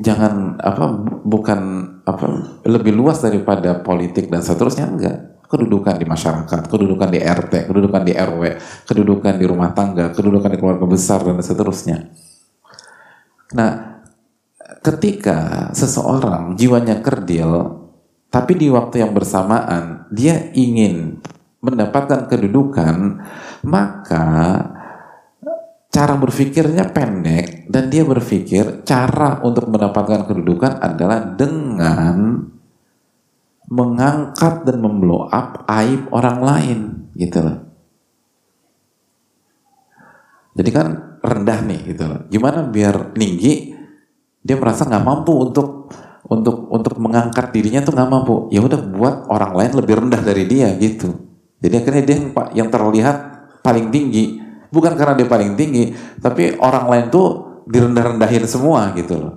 [0.00, 0.84] jangan apa
[1.28, 1.60] bukan
[2.08, 2.26] apa
[2.64, 5.18] lebih luas daripada politik dan seterusnya enggak.
[5.50, 8.42] Kedudukan di masyarakat, kedudukan di RT, kedudukan di RW,
[8.86, 12.06] kedudukan di rumah tangga, kedudukan di keluarga besar dan seterusnya.
[13.58, 13.98] Nah,
[14.78, 17.82] ketika seseorang jiwanya kerdil,
[18.30, 21.18] tapi di waktu yang bersamaan dia ingin
[21.66, 23.18] mendapatkan kedudukan,
[23.66, 24.26] maka
[25.90, 32.46] cara berpikirnya pendek dan dia berpikir cara untuk mendapatkan kedudukan adalah dengan
[33.70, 36.78] mengangkat dan memblow up aib orang lain
[37.14, 37.58] gitu loh.
[40.54, 40.86] Jadi kan
[41.22, 42.20] rendah nih gitu loh.
[42.26, 43.74] Gimana biar tinggi?
[44.40, 45.90] Dia merasa nggak mampu untuk
[46.26, 48.34] untuk untuk mengangkat dirinya tuh nggak mampu.
[48.50, 51.14] Ya udah buat orang lain lebih rendah dari dia gitu.
[51.62, 52.16] Jadi akhirnya dia
[52.56, 53.16] yang terlihat
[53.62, 54.49] paling tinggi.
[54.70, 55.90] Bukan karena dia paling tinggi,
[56.22, 57.28] tapi orang lain tuh
[57.66, 59.34] direndah-rendahin semua gitu loh.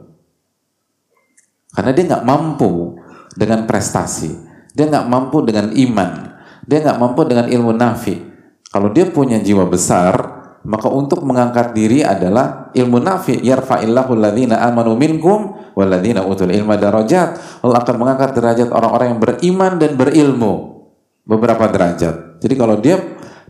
[1.74, 3.02] Karena dia nggak mampu
[3.34, 4.30] dengan prestasi,
[4.78, 6.12] dia nggak mampu dengan iman,
[6.70, 8.16] dia nggak mampu dengan ilmu nafi.
[8.70, 14.96] Kalau dia punya jiwa besar, maka untuk mengangkat diri adalah ilmu nafi yarfa'illahu alladhina amanu
[14.96, 20.54] minkum walladhina utul ilma darajat Allah akan mengangkat derajat orang-orang yang beriman dan berilmu
[21.28, 22.96] beberapa derajat jadi kalau dia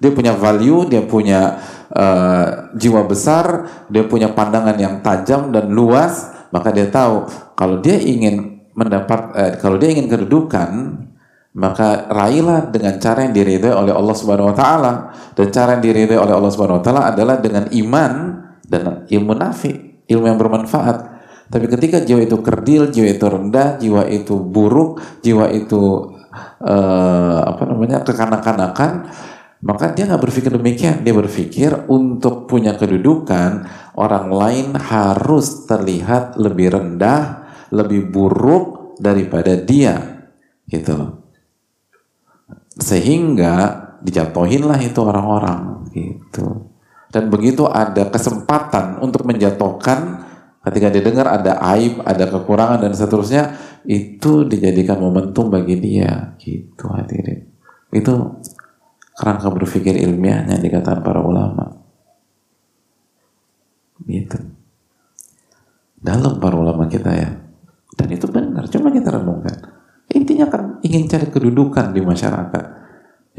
[0.03, 1.63] dia punya value dia punya
[1.95, 3.45] uh, jiwa besar
[3.87, 7.23] dia punya pandangan yang tajam dan luas maka dia tahu
[7.55, 10.99] kalau dia ingin mendapat uh, kalau dia ingin kedudukan
[11.53, 14.93] maka raihlah dengan cara yang diridhoi oleh Allah Subhanahu wa taala
[15.37, 18.11] dan cara yang diridhoi oleh Allah Subhanahu wa taala adalah dengan iman
[18.65, 21.13] dan ilmu nafi, ilmu yang bermanfaat.
[21.53, 26.17] Tapi ketika jiwa itu kerdil, jiwa itu rendah, jiwa itu buruk, jiwa itu
[26.65, 29.13] uh, apa namanya kekanak-kanakan,
[29.63, 31.07] maka dia nggak berpikir demikian.
[31.07, 40.27] Dia berpikir untuk punya kedudukan orang lain harus terlihat lebih rendah, lebih buruk daripada dia,
[40.67, 41.23] gitu
[42.77, 43.53] sehingga
[44.01, 45.85] dijatuhinlah itu orang-orang.
[45.93, 46.45] Gitu.
[47.13, 50.25] Dan begitu ada kesempatan untuk menjatuhkan
[50.63, 53.53] ketika didengar ada aib ada kekurangan dan seterusnya
[53.85, 56.33] itu dijadikan momentum bagi dia.
[56.41, 57.45] Gitu hadirin.
[57.93, 58.41] Itu
[59.13, 61.79] kerangka berpikir ilmiahnya dikatakan para ulama.
[64.03, 64.37] Gitu.
[66.03, 67.29] Dalam para ulama kita ya.
[67.93, 69.83] Dan itu benar cuma kita renungkan.
[70.11, 72.65] Intinya kan ingin cari kedudukan di masyarakat,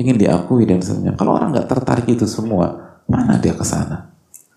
[0.01, 1.13] ingin diakui dan semuanya.
[1.19, 4.15] Kalau orang nggak tertarik itu semua, mana dia ke sana?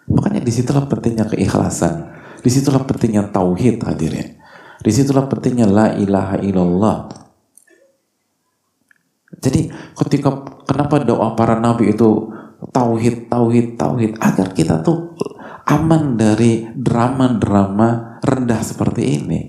[0.07, 4.39] Makanya di situlah pentingnya keikhlasan, di situlah pentingnya tauhid hadirin,
[4.79, 7.26] di situlah pentingnya la ilaha illallah.
[9.37, 10.29] Jadi ketika
[10.65, 12.33] kenapa doa para nabi itu
[12.73, 15.13] tauhid, tauhid, tauhid agar kita tuh
[15.67, 19.41] aman dari drama-drama rendah seperti ini.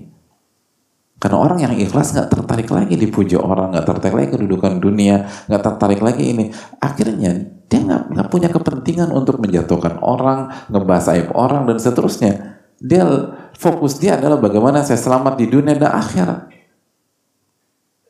[1.19, 5.63] Karena orang yang ikhlas nggak tertarik lagi dipuji orang, nggak tertarik lagi kedudukan dunia, nggak
[5.67, 6.45] tertarik lagi ini.
[6.79, 12.63] Akhirnya dia nggak punya kepentingan untuk menjatuhkan orang, ngebahas aib orang dan seterusnya.
[12.79, 13.03] Dia
[13.51, 16.39] fokus dia adalah bagaimana saya selamat di dunia dan akhirat.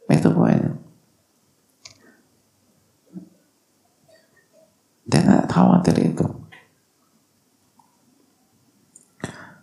[0.09, 0.58] Itu poinnya.
[5.09, 6.25] Dia nggak khawatir itu.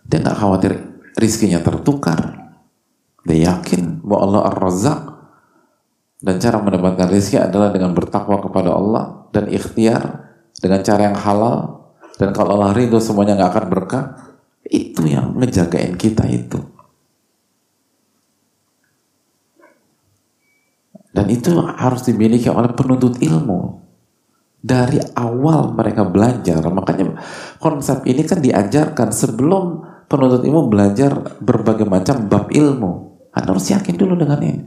[0.03, 0.71] Dia nggak khawatir
[1.15, 2.51] rizkinya tertukar.
[3.23, 5.01] Dia yakin bahwa Allah Ar-Razzaq
[6.19, 11.87] dan cara mendapatkan rezeki adalah dengan bertakwa kepada Allah dan ikhtiar dengan cara yang halal.
[12.19, 14.05] Dan kalau Allah ridho semuanya nggak akan berkah.
[14.67, 16.59] Itu yang ngejagain kita itu.
[21.15, 23.86] Dan itu harus dimiliki oleh penuntut ilmu
[24.67, 27.15] dari awal mereka belajar makanya
[27.63, 33.07] konsep ini kan diajarkan sebelum penuntut ilmu belajar berbagai macam bab ilmu
[33.37, 34.65] anda harus yakin dulu dengan ini.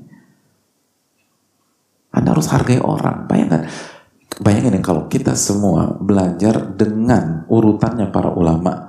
[2.15, 3.27] Anda harus hargai orang.
[3.27, 3.67] Bayangkan,
[4.39, 8.87] bayangin kalau kita semua belajar dengan urutannya para ulama.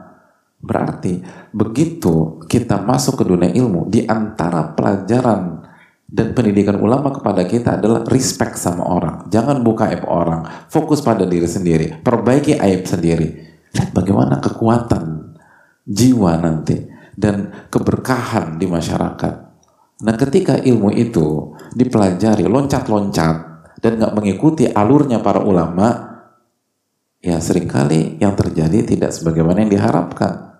[0.62, 1.18] Berarti
[1.50, 5.61] begitu kita masuk ke dunia ilmu, di antara pelajaran
[6.12, 9.32] dan pendidikan ulama kepada kita adalah respect sama orang.
[9.32, 10.44] Jangan buka aib orang.
[10.68, 12.04] Fokus pada diri sendiri.
[12.04, 13.28] Perbaiki aib sendiri.
[13.72, 15.32] Lihat bagaimana kekuatan
[15.88, 16.84] jiwa nanti
[17.16, 19.34] dan keberkahan di masyarakat.
[20.04, 23.36] Nah ketika ilmu itu dipelajari loncat-loncat
[23.80, 26.12] dan nggak mengikuti alurnya para ulama,
[27.24, 30.60] ya sering kali yang terjadi tidak sebagaimana yang diharapkan.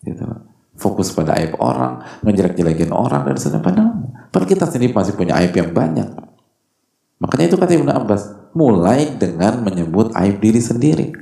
[0.00, 0.51] Gitu.
[0.82, 3.62] Fokus pada aib orang, ngejelek-jelekin orang dan sebagainya.
[3.62, 3.90] Padahal,
[4.34, 6.10] padahal kita sendiri masih punya aib yang banyak.
[7.22, 11.14] Makanya itu kata Ibnu Abbas, mulai dengan menyebut aib diri sendiri.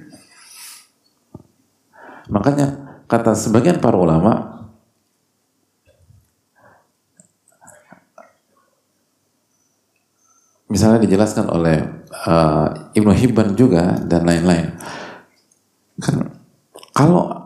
[2.33, 4.65] Makanya kata sebagian para ulama,
[10.71, 14.73] misalnya dijelaskan oleh uh, Ibnu Hibban juga dan lain-lain.
[16.01, 16.33] Kan
[16.95, 17.40] kalau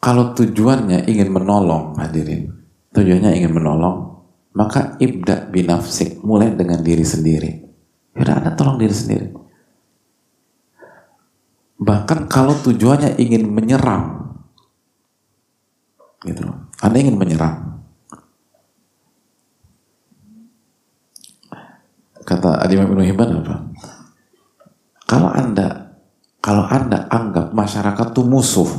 [0.00, 2.48] kalau tujuannya ingin menolong hadirin,
[2.96, 4.24] tujuannya ingin menolong,
[4.56, 7.50] maka ibda binafsik, mulai dengan diri sendiri.
[8.16, 9.26] Yaudah Anda tolong diri sendiri.
[11.80, 14.36] Bahkan kalau tujuannya ingin menyerang,
[16.24, 16.48] gitu,
[16.80, 17.70] Anda ingin menyerang,
[22.30, 23.54] Kata Imam Ibnu Hibban apa?
[25.10, 25.98] Kalau Anda
[26.38, 28.70] kalau Anda anggap masyarakat itu musuh.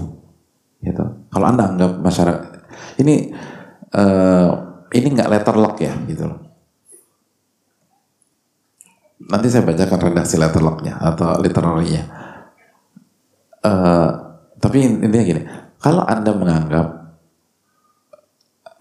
[1.31, 2.49] Kalau Anda anggap masyarakat
[2.99, 3.31] ini
[3.95, 4.49] uh,
[4.91, 6.39] ini nggak letter lock ya, gitu loh.
[9.31, 12.03] Nanti saya bacakan redaksi letter locknya atau literarinya.
[13.61, 14.09] Uh,
[14.59, 15.41] tapi intinya gini,
[15.79, 16.87] kalau Anda menganggap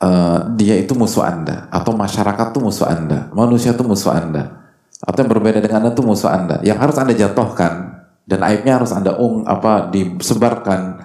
[0.02, 4.60] uh, dia itu musuh Anda atau masyarakat itu musuh Anda, manusia itu musuh Anda,
[5.00, 8.92] atau yang berbeda dengan anda itu musuh anda yang harus anda jatuhkan dan aibnya harus
[8.92, 11.00] anda ung apa disebarkan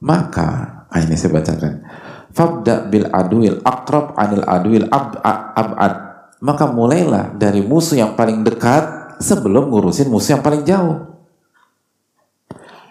[0.00, 1.84] maka ah ini saya bacakan
[2.32, 5.92] fabda bil aduil akrab anil aduil ab, abad
[6.40, 11.10] maka mulailah dari musuh yang paling dekat sebelum ngurusin musuh yang paling jauh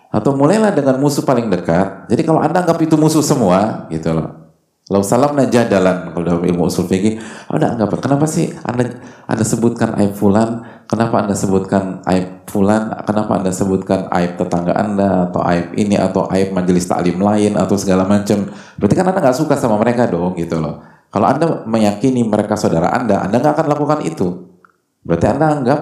[0.09, 2.09] atau mulailah dengan musuh paling dekat.
[2.09, 4.38] Jadi kalau anda anggap itu musuh semua, gitu loh.
[4.89, 8.89] Lau salam najadalan kalau dalam ilmu usul fikih, anda anggap kenapa sih anda
[9.29, 15.29] anda sebutkan aib fulan, kenapa anda sebutkan aib fulan, kenapa anda sebutkan aib tetangga anda
[15.29, 18.49] atau aib ini atau aib majelis taklim lain atau segala macam.
[18.81, 20.81] Berarti kan anda nggak suka sama mereka dong, gitu loh.
[21.13, 24.57] Kalau anda meyakini mereka saudara anda, anda nggak akan lakukan itu.
[25.05, 25.79] Berarti anda anggap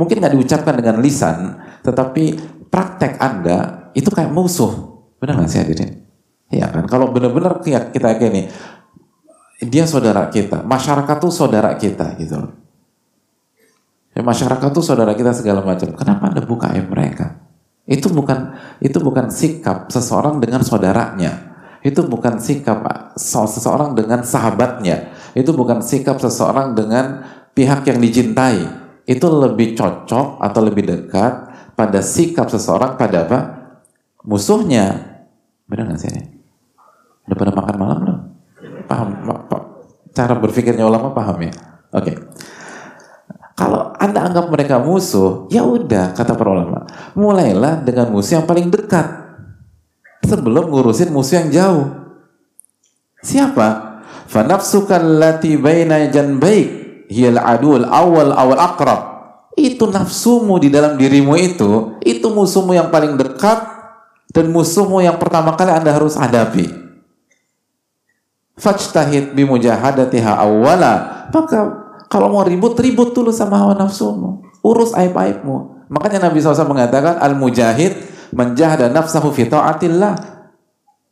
[0.00, 2.32] mungkin nggak diucapkan dengan lisan, tetapi
[2.72, 5.04] praktek Anda itu kayak musuh.
[5.20, 6.05] Benar nggak sih hadirin?
[6.50, 6.84] Iya kan?
[6.86, 8.42] Kalau benar-benar kita kayak ini,
[9.66, 12.66] dia saudara kita, masyarakat tuh saudara kita gitu.
[14.16, 15.92] Ya, masyarakat tuh saudara kita segala macam.
[15.92, 17.36] Kenapa Anda buka aib mereka?
[17.84, 21.54] Itu bukan itu bukan sikap seseorang dengan saudaranya.
[21.84, 22.82] Itu bukan sikap
[23.14, 25.14] seseorang dengan sahabatnya.
[25.36, 27.22] Itu bukan sikap seseorang dengan
[27.54, 28.66] pihak yang dicintai.
[29.06, 31.32] Itu lebih cocok atau lebih dekat
[31.78, 33.40] pada sikap seseorang pada apa?
[34.26, 35.14] Musuhnya.
[35.70, 36.35] Benar nggak sih ini?
[37.26, 38.18] Udah pada makan malam belum?
[38.86, 39.08] Paham?
[40.14, 41.52] Cara berpikirnya ulama paham ya?
[41.92, 42.14] Oke.
[42.14, 42.16] Okay.
[43.56, 46.84] Kalau Anda anggap mereka musuh, ya udah kata para ulama.
[47.16, 49.26] Mulailah dengan musuh yang paling dekat.
[50.28, 51.86] Sebelum ngurusin musuh yang jauh.
[53.24, 53.98] Siapa?
[54.28, 59.16] Fanafsukan lati baina janbaik hiyal adul awal awal akrab
[59.56, 63.64] itu nafsumu di dalam dirimu itu, itu musuhmu yang paling dekat
[64.28, 66.85] dan musuhmu yang pertama kali Anda harus hadapi.
[68.56, 71.28] Fajtahid bimujahadatiha awwala.
[71.28, 71.60] Maka
[72.08, 74.40] kalau mau ribut, ribut dulu sama hawa nafsumu.
[74.64, 75.86] Urus aib-aibmu.
[75.92, 77.94] Makanya Nabi SAW mengatakan, Al-mujahid
[78.34, 80.14] menjahada nafsahu fi ta'atillah.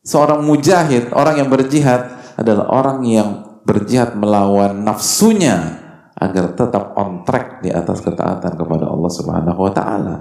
[0.04, 3.28] Seorang mujahid, orang yang berjihad, adalah orang yang
[3.64, 5.80] berjihad melawan nafsunya
[6.14, 10.16] agar tetap on track di atas ketaatan kepada Allah Subhanahu wa taala.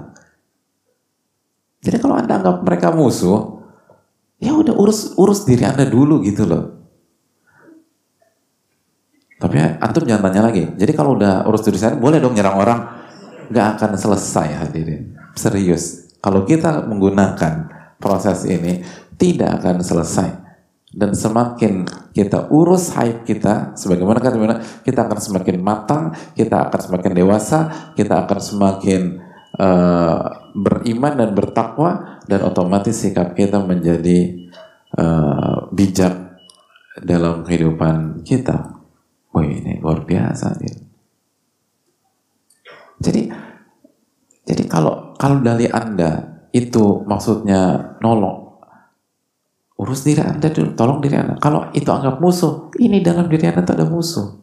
[1.84, 3.60] Jadi kalau Anda anggap mereka musuh,
[4.40, 6.73] ya udah urus urus diri Anda dulu gitu loh.
[9.38, 10.64] Tapi antum jangan tanya lagi.
[10.78, 12.80] Jadi kalau udah urus diri saya, boleh dong nyerang orang?
[13.50, 15.14] Gak akan selesai hadirin.
[15.36, 16.14] Serius.
[16.22, 17.68] Kalau kita menggunakan
[18.00, 18.80] proses ini,
[19.18, 20.44] tidak akan selesai
[20.94, 21.82] dan semakin
[22.14, 24.38] kita urus haid kita sebagaimana kata
[24.86, 27.58] kita akan semakin matang kita akan semakin dewasa
[27.98, 29.18] kita akan semakin
[29.58, 30.22] uh,
[30.54, 34.46] beriman dan bertakwa dan otomatis sikap kita menjadi
[34.94, 36.38] uh, bijak
[37.02, 38.83] dalam kehidupan kita
[39.34, 40.76] wah ini luar biasa nih.
[43.02, 43.22] jadi
[44.46, 48.44] jadi kalau kalau dari anda itu maksudnya nolong
[49.74, 51.34] Urus diri Anda dulu, tolong diri Anda.
[51.42, 54.38] Kalau itu anggap musuh, ini dalam diri Anda itu ada musuh.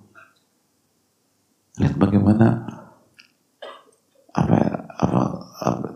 [1.79, 2.67] Lihat bagaimana
[4.35, 4.59] apa
[4.91, 5.21] apa,
[5.63, 5.87] apa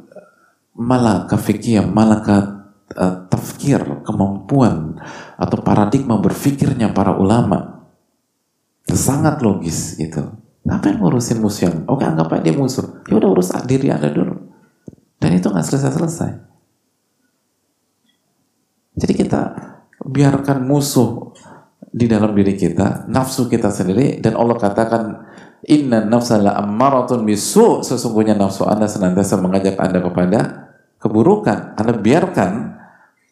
[0.80, 2.64] malaka fikir, malaka
[2.96, 5.04] uh, tafkir, kemampuan
[5.36, 7.75] atau paradigma berfikirnya para ulama.
[8.92, 10.22] Sangat logis gitu.
[10.66, 13.06] Ngapain ngurusin musuh yang, oke anggap aja dia musuh.
[13.06, 14.34] Ya udah urus diri Anda dulu.
[15.22, 16.32] Dan itu nggak selesai-selesai.
[18.96, 19.42] Jadi kita
[20.06, 21.34] biarkan musuh
[21.96, 25.04] di dalam diri kita, nafsu kita sendiri dan Allah katakan
[25.64, 30.40] inna nafsa la ammaratun bisu sesungguhnya nafsu Anda senantiasa mengajak Anda kepada
[31.00, 31.80] keburukan.
[31.80, 32.52] Anda biarkan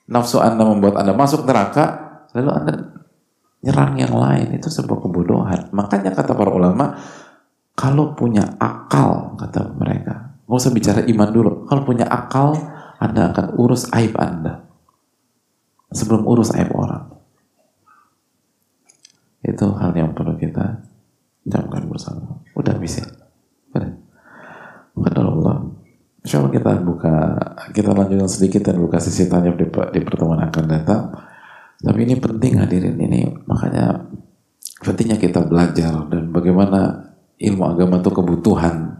[0.07, 1.85] nafsu Anda membuat Anda masuk neraka,
[2.37, 2.73] lalu Anda
[3.63, 5.71] nyerang yang lain itu sebuah kebodohan.
[5.71, 6.99] Makanya kata para ulama,
[7.73, 11.51] kalau punya akal kata mereka, nggak usah bicara iman dulu.
[11.65, 12.53] Kalau punya akal,
[12.99, 14.67] Anda akan urus aib Anda
[15.95, 17.13] sebelum urus aib orang.
[19.43, 20.83] Itu hal yang perlu kita
[21.47, 22.43] jamkan bersama.
[22.55, 23.03] Udah bisa.
[23.71, 23.91] Udah.
[24.93, 25.55] Allah.
[26.23, 27.15] Insya Allah kita buka,
[27.75, 31.11] kita lanjutkan sedikit dan buka sisi tanya di pertemuan akan datang.
[31.83, 34.07] Tapi ini penting hadirin ini, makanya
[34.79, 38.95] pentingnya kita belajar dan bagaimana ilmu agama itu kebutuhan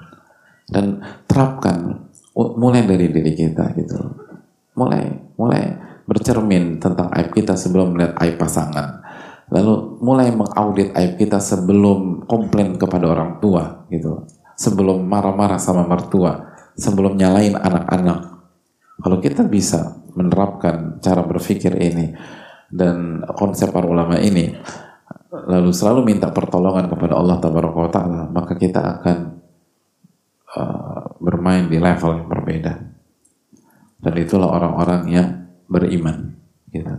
[0.68, 4.00] dan terapkan mulai dari diri kita gitu.
[4.76, 5.64] Mulai, mulai
[6.04, 9.00] bercermin tentang aib kita sebelum melihat aib pasangan.
[9.48, 14.28] Lalu mulai mengaudit aib kita sebelum komplain kepada orang tua gitu.
[14.60, 18.44] Sebelum marah-marah sama mertua, sebelum nyalain anak-anak.
[19.00, 22.14] Kalau kita bisa menerapkan cara berpikir ini
[22.74, 24.58] dan konsep para ulama ini
[25.30, 29.18] lalu selalu minta pertolongan kepada Allah Taala maka kita akan
[31.24, 32.74] bermain di level yang berbeda.
[34.04, 35.30] Dan itulah orang-orang yang
[35.72, 36.36] beriman.
[36.70, 36.92] Gitu.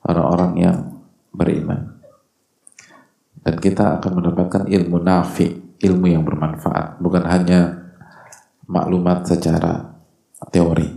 [0.00, 0.78] Orang-orang yang
[1.30, 2.00] beriman.
[3.40, 6.98] Dan kita akan mendapatkan ilmu nafi, ilmu yang bermanfaat.
[6.98, 7.92] Bukan hanya
[8.64, 10.00] maklumat secara
[10.48, 10.88] teori.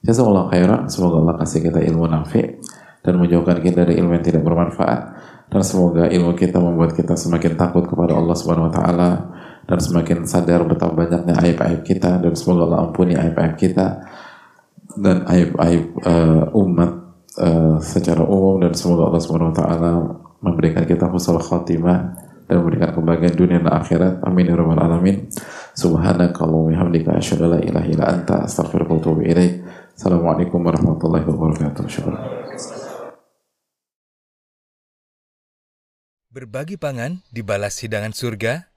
[0.00, 2.56] Jazakallah khairan, semoga Allah kasih kita ilmu nafi
[3.00, 5.00] dan menjauhkan kita dari ilmu yang tidak bermanfaat
[5.50, 9.10] dan semoga ilmu kita membuat kita semakin takut kepada Allah Subhanahu wa taala
[9.66, 13.86] dan semakin sadar betapa banyaknya aib-aib kita dan semoga Allah ampuni aib-aib kita
[14.94, 16.92] dan aib-aib uh, umat
[17.38, 19.90] uh, secara umum dan semoga Allah Subhanahu wa taala
[20.40, 21.98] memberikan kita husnul khatimah
[22.50, 24.14] dan memberikan kebahagiaan dunia dan akhirat.
[24.26, 25.30] Amin ya rabbal alamin.
[25.78, 29.62] Subhanakallahumma hamdika asyhadu an la ilaha illa anta astaghfiruka wa atubu ilaik.
[29.94, 31.84] Assalamualaikum warahmatullahi wabarakatuh.
[31.86, 32.89] Syukur.
[36.30, 38.70] Berbagi pangan dibalas hidangan surga.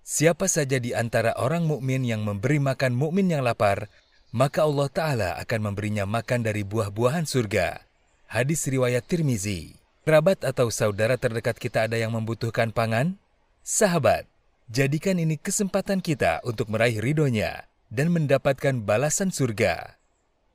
[0.00, 3.92] Siapa saja di antara orang mukmin yang memberi makan mukmin yang lapar,
[4.32, 7.84] maka Allah Ta'ala akan memberinya makan dari buah-buahan surga.
[8.32, 9.76] Hadis riwayat Tirmizi.
[10.08, 13.20] Kerabat atau saudara terdekat kita ada yang membutuhkan pangan?
[13.60, 14.24] Sahabat,
[14.72, 20.00] jadikan ini kesempatan kita untuk meraih ridhonya dan mendapatkan balasan surga.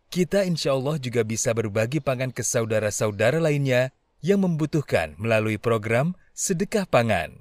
[0.09, 6.83] Kita insya Allah juga bisa berbagi pangan ke saudara-saudara lainnya yang membutuhkan melalui program Sedekah
[6.87, 7.39] Pangan.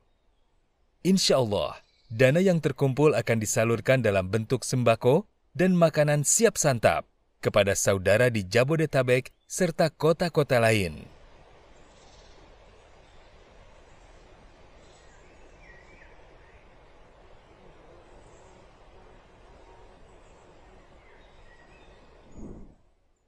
[1.03, 1.79] Insya Allah,
[2.11, 7.07] dana yang terkumpul akan disalurkan dalam bentuk sembako dan makanan siap santap
[7.43, 11.07] kepada saudara di Jabodetabek serta kota-kota lain.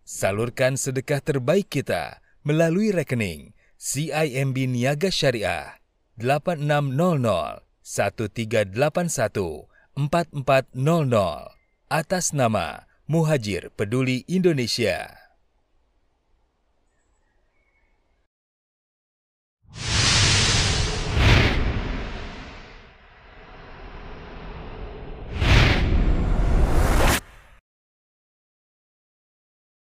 [0.04, 5.80] Salurkan sedekah terbaik kita melalui rekening CIMB Niaga Syariah
[6.20, 11.56] 8600 1381 4400
[11.90, 15.29] atas nama Muhajir Peduli Indonesia.